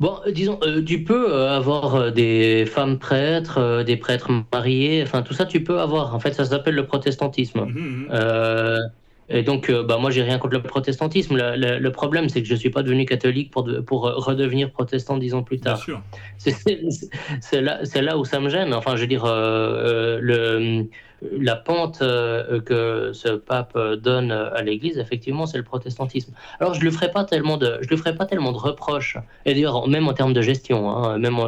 [0.00, 5.62] Bon, disons, tu peux avoir des femmes prêtres, des prêtres mariés, enfin tout ça, tu
[5.62, 6.14] peux avoir.
[6.14, 7.66] En fait, ça s'appelle le protestantisme.
[7.66, 8.90] Mmh, mmh.
[9.32, 11.36] Et donc, euh, bah, moi, j'ai rien contre le protestantisme.
[11.38, 15.34] Le, problème, c'est que je ne suis pas devenu catholique pour, pour redevenir protestant dix
[15.34, 15.80] ans plus tard.
[16.38, 18.74] C'est là, là où ça me gêne.
[18.74, 20.86] Enfin, je veux dire, euh, le,
[21.22, 26.32] la pente que ce pape donne à l'Église, effectivement, c'est le protestantisme.
[26.60, 29.16] Alors, je ne lui ferai pas tellement de, lui ferai pas tellement de reproches.
[29.44, 31.38] Et d'ailleurs, même en termes de gestion, hein, même,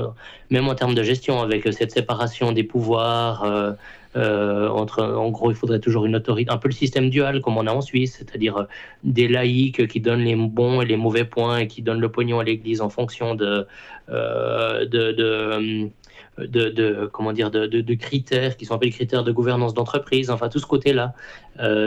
[0.50, 3.76] même en termes de gestion, avec cette séparation des pouvoirs.
[4.14, 7.56] Euh, entre, en gros, il faudrait toujours une autorité, un peu le système dual comme
[7.56, 8.64] on a en Suisse, c'est-à-dire euh,
[9.04, 12.38] des laïcs qui donnent les bons et les mauvais points et qui donnent le pognon
[12.40, 15.90] à l'Église en fonction euh, de, de,
[16.38, 20.30] de, comment dire de, de, critères qui sont appelés critères de gouvernance d'entreprise.
[20.30, 21.14] Enfin, tout ce côté-là,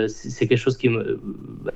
[0.08, 1.20] c'est quelque chose qui me,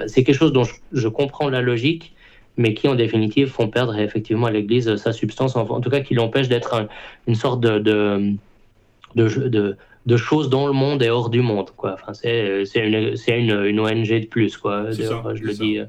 [0.08, 2.14] c'est quelque chose dont je, comprends la logique
[2.58, 6.14] mais qui en définitive font perdre effectivement à l'Église sa substance, en, tout cas qui
[6.14, 6.90] l'empêche d'être
[7.26, 8.36] une sorte de, de,
[9.16, 11.70] de, de choses dans le monde et hors du monde.
[11.78, 11.94] Quoi.
[11.94, 14.58] Enfin, c'est, c'est, une, c'est une, une, ONG de plus.
[14.58, 14.92] Quoi.
[14.92, 15.04] je,
[15.44, 15.80] le dis,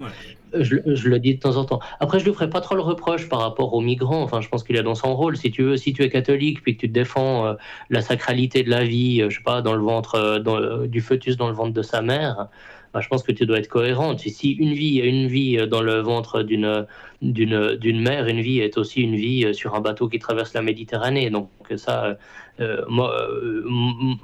[0.54, 0.76] je,
[1.08, 1.80] le dis de temps en temps.
[2.00, 4.22] Après, je ne lui ferai pas trop le reproche par rapport aux migrants.
[4.22, 5.36] Enfin, je pense qu'il est dans son rôle.
[5.36, 7.54] Si tu es catholique puis que tu défends euh,
[7.88, 11.00] la sacralité de la vie, euh, je sais pas, dans le ventre euh, dans, du
[11.00, 12.48] fœtus dans le ventre de sa mère,
[12.92, 14.20] bah, je pense que tu dois être cohérente.
[14.20, 16.86] Si une vie est une vie dans le ventre d'une,
[17.22, 21.30] mère, une vie est aussi une vie sur un bateau qui traverse la Méditerranée.
[21.30, 22.16] Donc ça,
[22.60, 23.62] euh, euh,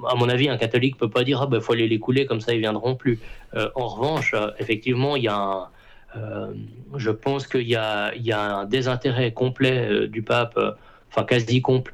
[0.07, 2.41] à mon avis, un catholique peut pas dire ah ben faut aller les couler comme
[2.41, 3.19] ça ils viendront plus.
[3.55, 5.69] Euh, en revanche, effectivement, il y a
[6.95, 10.59] je pense qu'il y a, il y a un désintérêt complet du pape,
[11.09, 11.91] enfin quasi complet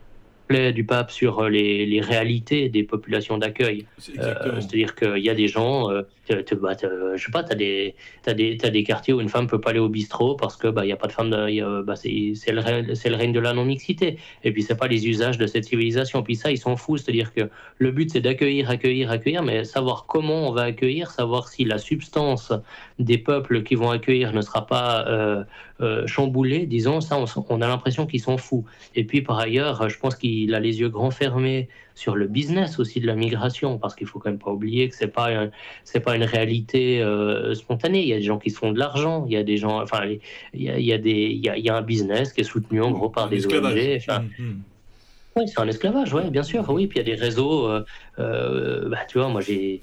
[0.73, 3.85] du pape sur euh, les, les réalités des populations d'accueil.
[4.19, 5.89] Euh, c'est-à-dire qu'il y a des gens,
[6.31, 6.71] euh, bah,
[7.15, 7.95] je sais pas, tu as des,
[8.25, 10.67] as des, as des quartiers où une femme peut pas aller au bistrot parce que
[10.67, 12.11] bah, y a pas de femme, bah, c'est
[12.51, 14.17] le, le règne de la non-mixité.
[14.43, 16.23] Et puis c'est pas les usages de cette civilisation.
[16.23, 16.99] Puis ça, ils s'en foutent.
[16.99, 21.47] C'est-à-dire que le but c'est d'accueillir, accueillir, accueillir, mais savoir comment on va accueillir, savoir
[21.47, 22.53] si la substance
[22.99, 25.05] des peuples qui vont accueillir ne sera pas
[25.83, 27.17] euh, chamboulée, disons, ça,
[27.49, 28.65] on, a l'impression qu'ils s'en foutent.
[28.95, 32.27] Et puis par ailleurs, je pense qu'ils il a les yeux grands fermés sur le
[32.27, 35.29] business aussi de la migration, parce qu'il faut quand même pas oublier que c'est pas
[35.83, 38.01] c'est pas une réalité euh, spontanée.
[38.01, 39.81] Il y a des gens qui se font de l'argent, il y a des gens,
[39.81, 40.05] enfin,
[40.53, 42.81] il y a, il y a des, il y a, un business qui est soutenu
[42.81, 43.95] en gros par des ONG.
[43.97, 44.61] Enfin, mmh, mmh.
[45.35, 46.69] Oui, c'est un esclavage, ouais, bien sûr.
[46.69, 47.67] Oui, puis il y a des réseaux.
[47.67, 47.83] Euh,
[48.19, 49.81] euh, bah, tu vois, moi j'ai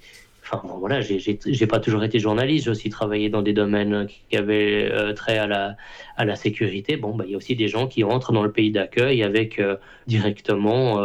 [0.52, 4.36] Enfin, bon, voilà, j'ai pas toujours été journaliste, j'ai aussi travaillé dans des domaines qui
[4.36, 5.76] avaient euh, trait à la,
[6.16, 6.96] à la sécurité.
[6.96, 9.60] Bon, bah, il y a aussi des gens qui rentrent dans le pays d'accueil avec
[9.60, 9.76] euh,
[10.08, 10.98] directement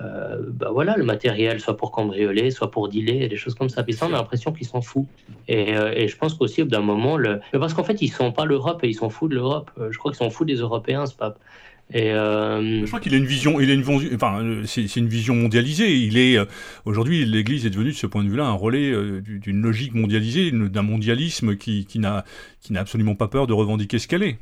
[0.00, 3.82] euh, bah, voilà, le matériel, soit pour cambrioler, soit pour dealer, des choses comme ça.
[3.82, 5.08] Puis ça, on a l'impression qu'ils s'en foutent.
[5.48, 7.40] Et, et, je pense qu'aussi, au bout d'un moment, le...
[7.52, 9.70] parce qu'en fait, ils sont pas l'Europe et ils s'en foutent de l'Europe.
[9.90, 11.38] Je crois qu'ils s'en foutent des Européens, ce pape.
[11.92, 12.82] Et euh...
[12.82, 13.84] Je crois qu'il a une vision, il a une,
[14.14, 15.96] enfin, c'est une vision mondialisée.
[15.96, 16.44] Il est euh,
[16.84, 20.52] aujourd'hui, l'Église est devenue de ce point de vue-là un relais euh, d'une logique mondialisée,
[20.52, 22.24] d'un mondialisme qui n'a
[22.76, 24.38] absolument pas peur de revendiquer ce qu'elle est.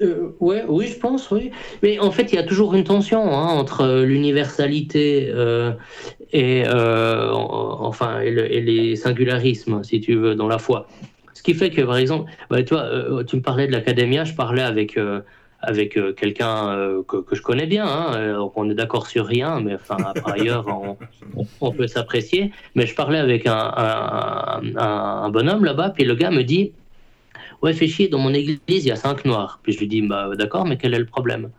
[0.00, 1.50] Euh, ouais, oui, je pense, oui.
[1.82, 5.72] Mais en fait, il y a toujours une tension hein, entre l'universalité euh,
[6.32, 10.86] et, euh, enfin, et, les singularismes, si tu veux, dans la foi.
[11.34, 14.96] Ce qui fait que, par exemple, bah, tu me parlais de l'académia, je parlais avec
[15.60, 17.86] avec euh, quelqu'un euh, que, je connais bien.
[17.86, 20.66] Hein, euh, on est d'accord sur rien, mais enfin, par ailleurs,
[21.60, 22.52] on, peut s'apprécier.
[22.74, 23.72] Mais je parlais avec un,
[24.76, 26.72] un, bonhomme là-bas, puis le gars me dit
[27.62, 29.60] Ouais, fais chier, dans mon église, il y a cinq noirs.
[29.62, 31.50] Puis je lui dis bah, D'accord, mais quel est le problème?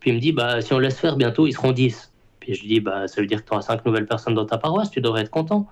[0.00, 2.12] Puis il me dit bah, Si on laisse faire, bientôt, ils seront dix.
[2.40, 4.46] Puis je lui dis bah, Ça veut dire que tu auras cinq nouvelles personnes dans
[4.46, 5.66] ta paroisse, tu devrais être content.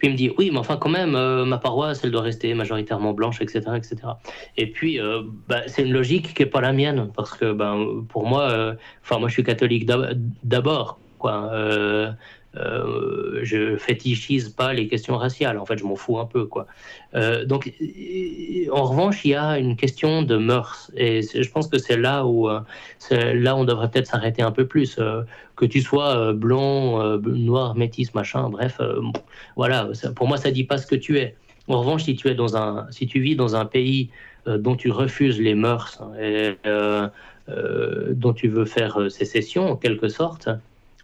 [0.00, 2.54] Puis il me dit, oui, mais enfin quand même, euh, ma paroisse, elle doit rester
[2.54, 3.60] majoritairement blanche, etc.
[3.76, 3.96] etc.
[4.56, 8.06] Et puis, euh, bah, c'est une logique qui n'est pas la mienne, parce que ben,
[8.08, 9.86] pour moi, euh, enfin moi je suis catholique
[10.42, 10.98] d'abord.
[11.18, 11.50] Quoi.
[12.56, 15.58] Euh, je fétichise pas les questions raciales.
[15.58, 16.66] En fait, je m'en fous un peu, quoi.
[17.14, 17.72] Euh, donc,
[18.72, 22.26] en revanche, il y a une question de mœurs, et je pense que c'est là
[22.26, 22.60] où, euh,
[23.10, 24.98] là, on devrait peut-être s'arrêter un peu plus.
[25.56, 28.80] que tu sois blanc, noir, métis, machin, bref,
[29.56, 29.90] voilà.
[30.16, 31.36] pour moi, ça dit pas ce que tu es.
[31.68, 34.10] En revanche, si tu es dans un, si tu vis dans un pays
[34.46, 36.56] dont tu refuses les mœurs et
[37.46, 40.48] dont tu veux faire sécession, en quelque sorte,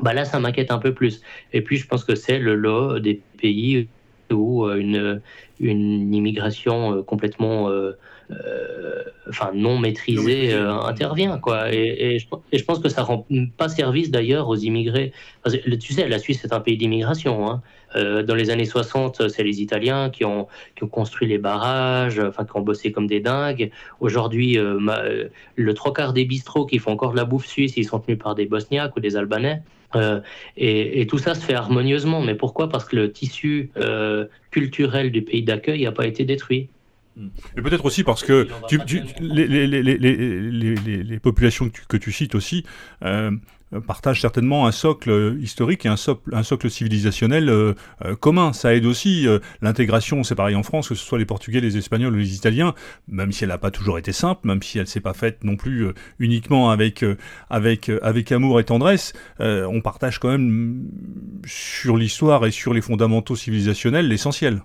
[0.00, 1.22] bah là, ça m'inquiète un peu plus.
[1.52, 3.88] Et puis, je pense que c'est le lot des pays
[4.32, 5.20] où euh, une,
[5.60, 7.92] une immigration euh, complètement euh,
[9.28, 11.72] enfin non maîtrisée intervient quoi.
[11.72, 13.24] Et, je, pense que ça rend
[13.56, 15.12] pas service d'ailleurs aux immigrés.
[15.80, 17.62] Tu sais la Suisse est un pays d'immigration hein.
[17.94, 22.44] dans les années 60 c'est les Italiens qui ont, qui ont construit les barrages enfin
[22.44, 23.70] qui ont bossé comme des dingues.
[24.00, 28.00] Aujourd'hui le trois quarts des bistrots qui font encore de la bouffe suisse ils sont
[28.00, 29.62] tenus par des Bosniaques ou des Albanais
[30.56, 32.20] et, tout ça se fait harmonieusement.
[32.20, 32.68] Mais pourquoi?
[32.68, 33.70] Parce que le tissu
[34.50, 36.68] culturel du pays d'accueil n'a pas été détruit.
[37.56, 38.78] Et peut-être aussi parce que tu,
[39.20, 42.64] les, les, les, les, populations que tu, que tu cites aussi
[43.74, 48.52] euh, partagent certainement un socle historique et un socle, un socle civilisationnel euh, euh, commun.
[48.52, 49.26] Ça aide aussi
[49.60, 52.74] l'intégration, c'est pareil en France, que ce soit les Portugais, les Espagnols ou les Italiens,
[53.08, 55.56] même si elle n'a pas toujours été simple, même si elle s'est pas faite non
[55.56, 55.88] plus
[56.18, 57.04] uniquement avec,
[57.50, 60.88] avec, avec amour et tendresse, on partage quand même
[61.44, 64.62] sur l'histoire et sur les fondamentaux civilisationnels l'essentiel.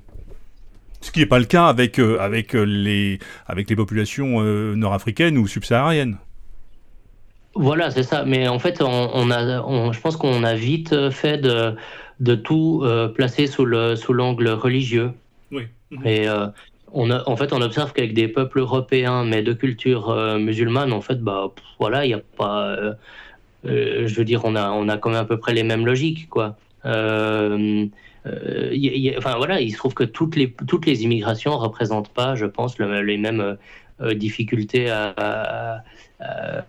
[1.01, 4.75] Ce qui n'est pas le cas avec, euh, avec, euh, les, avec les populations euh,
[4.75, 6.17] nord-africaines ou subsahariennes.
[7.55, 8.23] Voilà, c'est ça.
[8.23, 11.75] Mais en fait, on, a, je pense qu'on a vite fait de,
[12.21, 15.11] de tout placer sous l'angle sous religieux.
[15.51, 15.63] Oui.
[16.05, 16.27] Et
[16.93, 21.01] on a, en fait, on observe qu'avec des peuples européens, mais de culture musulmane, en
[21.01, 22.73] fait, bah, voilà, il n'y a pas.
[23.65, 26.29] je veux dire, on a, on a quand même à peu près les mêmes logiques,
[26.29, 26.55] quoi.
[26.85, 27.85] Euh,
[28.25, 32.77] enfin voilà, il se trouve que toutes les, toutes les immigrations représentent pas, je pense,
[32.79, 33.57] les mêmes
[34.01, 35.83] euh, difficultés à,
[36.19, 36.65] à,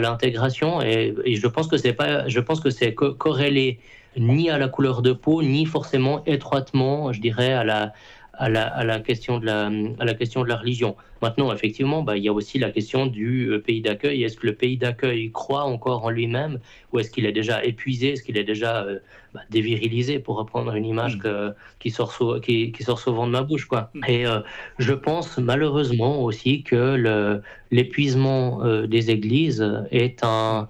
[0.00, 0.82] l'intégration.
[0.82, 3.78] Et, je pense que c'est pas je pense que c'est corrélé
[4.16, 7.92] ni à la couleur de peau ni forcément étroitement je dirais à la
[8.38, 10.96] à la, question de la, à la question de la religion.
[11.22, 14.24] Maintenant, effectivement, bah, il y a aussi la question du euh, pays d'accueil.
[14.24, 16.58] Est-ce que le pays d'accueil croit encore en lui-même
[16.92, 18.98] ou est-ce qu'il est déjà épuisé, est-ce qu'il est déjà euh,
[19.32, 21.54] bah, dévirilisé, pour reprendre une image mm.
[21.78, 23.90] qui, sort qui, sort souvent de ma bouche quoi.
[23.94, 24.00] Mm.
[24.08, 24.40] Et euh,
[24.78, 30.68] je pense malheureusement aussi que l'épuisement des églises est un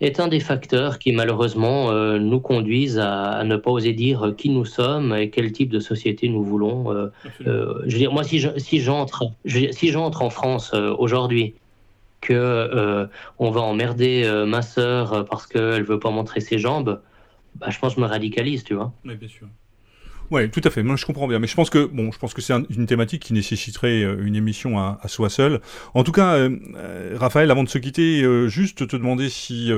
[0.00, 4.50] est un des facteurs qui malheureusement euh, nous conduisent à, ne pas oser dire qui
[4.50, 6.92] nous sommes et quel type de société nous voulons.
[6.92, 7.12] Euh,
[7.46, 8.38] euh, je veux dire, moi, si
[8.80, 11.54] j'entre si si j'entre en France aujourd'hui,
[12.20, 17.00] que on va emmerder ma sœur parce qu'elle veut pas montrer ses jambes,
[17.54, 18.92] bah, je pense que je me radicalise, tu vois.
[19.04, 19.46] Oui, bien sûr.
[20.30, 20.82] Ouais, tout à fait.
[20.82, 21.38] Moi, je comprends bien.
[21.38, 24.36] Mais je pense que bon, je pense que c'est une thématique qui nécessiterait euh, une
[24.36, 25.60] émission à, soi seul.
[25.94, 29.70] En tout cas, euh, euh, Raphaël, avant de se quitter, juste te demander si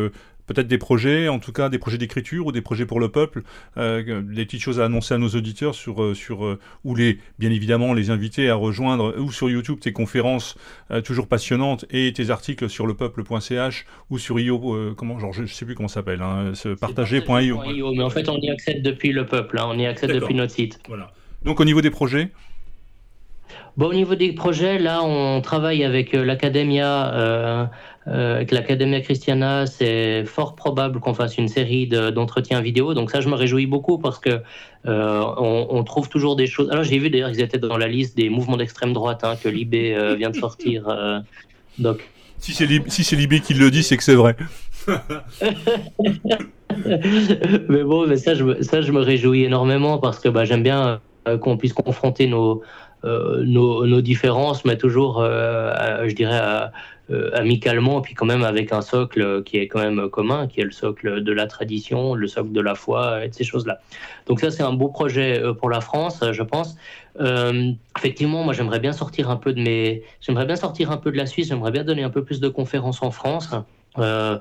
[0.49, 3.42] peut-être des projets, en tout cas des projets d'écriture ou des projets pour le peuple,
[3.76, 7.18] euh, des petites choses à annoncer à nos auditeurs sur, euh, sur euh, ou les,
[7.38, 10.57] bien évidemment les inviter à rejoindre ou sur YouTube tes conférences
[11.05, 15.74] toujours passionnantes et tes articles sur lepeuple.ch ou sur io, comment, genre je, sais plus
[15.74, 17.61] comment ça s'appelle, hein, partager.io.
[17.94, 20.53] mais en fait on y accède depuis le peuple, hein, on y accède depuis notre
[20.53, 20.80] site.
[20.88, 21.11] Voilà.
[21.44, 22.30] Donc au niveau des projets?
[23.76, 27.70] Bon, au niveau des projets, là, on travaille avec l'Academia
[28.11, 32.94] avec l'Academia Christiana, c'est fort probable qu'on fasse une série d'entretiens vidéo.
[32.94, 34.40] Donc ça, je me réjouis beaucoup parce que
[34.86, 36.70] euh, on, trouve toujours des choses.
[36.70, 39.48] Alors j'ai vu d'ailleurs qu'ils étaient dans la liste des mouvements d'extrême droite hein, que
[39.48, 40.84] Libé euh, vient de sortir.
[41.78, 41.98] donc
[42.38, 44.36] si c'est Libé, si Libé qui le dit, c'est que c'est vrai.
[47.68, 50.62] mais bon, mais ça, je me, ça, je me réjouis énormément parce que bah, j'aime
[50.62, 51.00] bien
[51.40, 52.62] qu'on puisse confronter nos,
[53.02, 56.68] nos, nos, différences, mais toujours, je dirais, à, euh,
[57.32, 60.70] amicalement, puis quand même avec un socle qui est quand même commun, qui est le
[60.70, 63.80] socle de la tradition, le socle de la foi, et de ces choses-là.
[64.26, 66.76] Donc ça, c'est un beau projet euh, pour la France, je pense.
[67.20, 71.11] Euh, effectivement, moi, j'aimerais bien sortir un peu de mes, j'aimerais bien sortir un peu
[71.11, 73.54] de la Suisse, j'aimerais bien donner un peu plus de conférences en France.
[73.98, 74.38] Euh,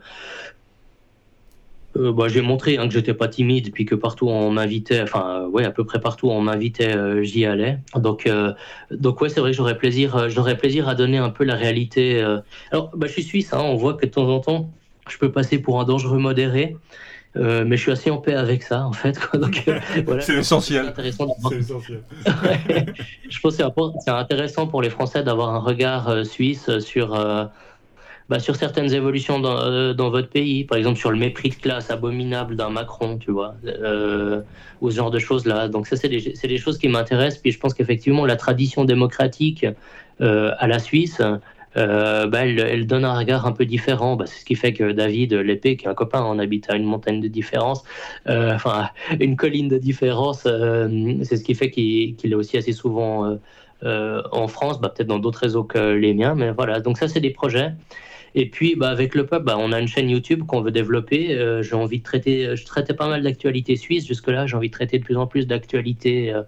[1.97, 5.47] bah, j'ai montré hein, que j'étais pas timide, puis que partout on m'invitait, enfin, euh,
[5.47, 7.79] ouais, à peu près partout on m'invitait, euh, j'y allais.
[7.95, 8.29] Donc,
[8.91, 12.21] donc ouais, c'est vrai que j'aurais plaisir, j'aurais plaisir à donner un peu la réalité.
[12.71, 14.69] Alors, bah, je suis suisse, hein, on voit que de temps en temps,
[15.09, 16.75] je peux passer pour un dangereux modéré.
[17.35, 19.19] mais je suis assez en paix avec ça, en fait.
[20.05, 20.21] Voilà.
[20.21, 20.93] c'est essentiel.
[23.29, 23.63] je pense que
[24.03, 27.15] c'est intéressant pour les Français d'avoir un regard suisse sur,
[28.29, 31.55] bah, sur certaines évolutions dans, euh, dans, votre pays, par exemple sur le mépris de
[31.55, 34.41] classe abominable d'un Macron, tu vois, euh,
[34.81, 35.67] ou ce genre de choses-là.
[35.67, 37.41] Donc ça, c'est des, choses qui m'intéressent.
[37.41, 39.65] Puis je pense qu'effectivement, la tradition démocratique
[40.21, 41.21] euh, à la Suisse,
[41.77, 44.15] euh, bah, elle, elle, donne un regard un peu différent.
[44.15, 46.75] Bah, c'est ce qui fait que David Lépée, qui est un copain, on habite à
[46.75, 47.83] une montagne de différence,
[48.27, 48.89] euh, enfin
[49.19, 50.43] une colline de différence.
[50.47, 53.37] Euh, c'est ce qui fait qu'il est aussi assez souvent
[53.83, 56.79] en France, bah, peut-être dans d'autres réseaux que les miens, mais voilà.
[56.79, 57.73] Donc ça, c'est des projets.
[58.35, 61.35] Et puis, bah, avec le pub, bah, on a une chaîne YouTube qu'on veut développer.
[61.35, 64.47] Euh, j'ai envie de traiter, je traitais pas mal d'actualités suisses jusque-là.
[64.47, 66.43] J'ai envie de traiter de plus en plus d'actualités, euh,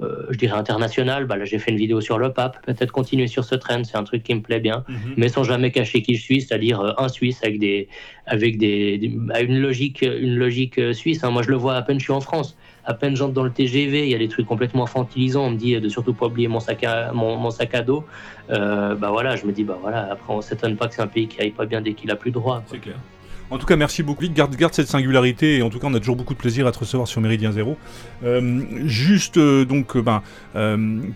[0.00, 1.26] euh, je dirais internationales.
[1.26, 2.64] Bah, là, j'ai fait une vidéo sur le pape.
[2.64, 5.14] Peut-être continuer sur ce trend, c'est un truc qui me plaît bien, mhm.
[5.16, 7.88] mais sans jamais cacher qui je suis, c'est-à-dire un Suisse avec des,
[8.26, 8.98] avec des,
[9.40, 11.24] une logique, une logique suisse.
[11.24, 11.30] Hein.
[11.30, 12.56] Moi, je le vois à peine je suis en France
[12.86, 15.44] à peine j'entre dans le TGV, il y a des trucs complètement infantilisants.
[15.44, 18.04] On me dit de surtout pas oublier mon sac à, mon, sac à dos.
[18.50, 21.06] Euh, bah voilà, je me dis, bah voilà, après on s'étonne pas que c'est un
[21.06, 22.62] pays qui aille pas bien dès qu'il a plus droit.
[23.50, 24.24] En tout cas, merci beaucoup.
[24.28, 26.72] Garde, garde cette singularité et en tout cas, on a toujours beaucoup de plaisir à
[26.72, 27.76] te recevoir sur Méridien Zéro.
[28.24, 30.22] Euh, juste euh, donc, euh, ben,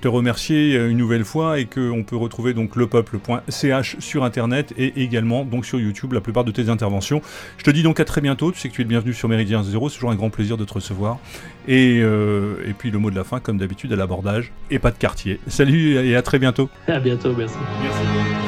[0.00, 5.44] te remercier une nouvelle fois et qu'on peut retrouver donc lepeuple.ch sur internet et également
[5.44, 7.22] donc sur YouTube la plupart de tes interventions.
[7.56, 8.52] Je te dis donc à très bientôt.
[8.52, 9.88] Tu sais que tu es le bienvenu sur Méridien Zéro.
[9.88, 11.18] C'est toujours un grand plaisir de te recevoir.
[11.66, 14.98] Et, et puis le mot de la fin, comme d'habitude, à l'abordage et pas de
[14.98, 15.40] quartier.
[15.48, 16.68] Salut et à très bientôt.
[16.86, 17.56] À bientôt, merci.
[17.82, 18.47] Merci.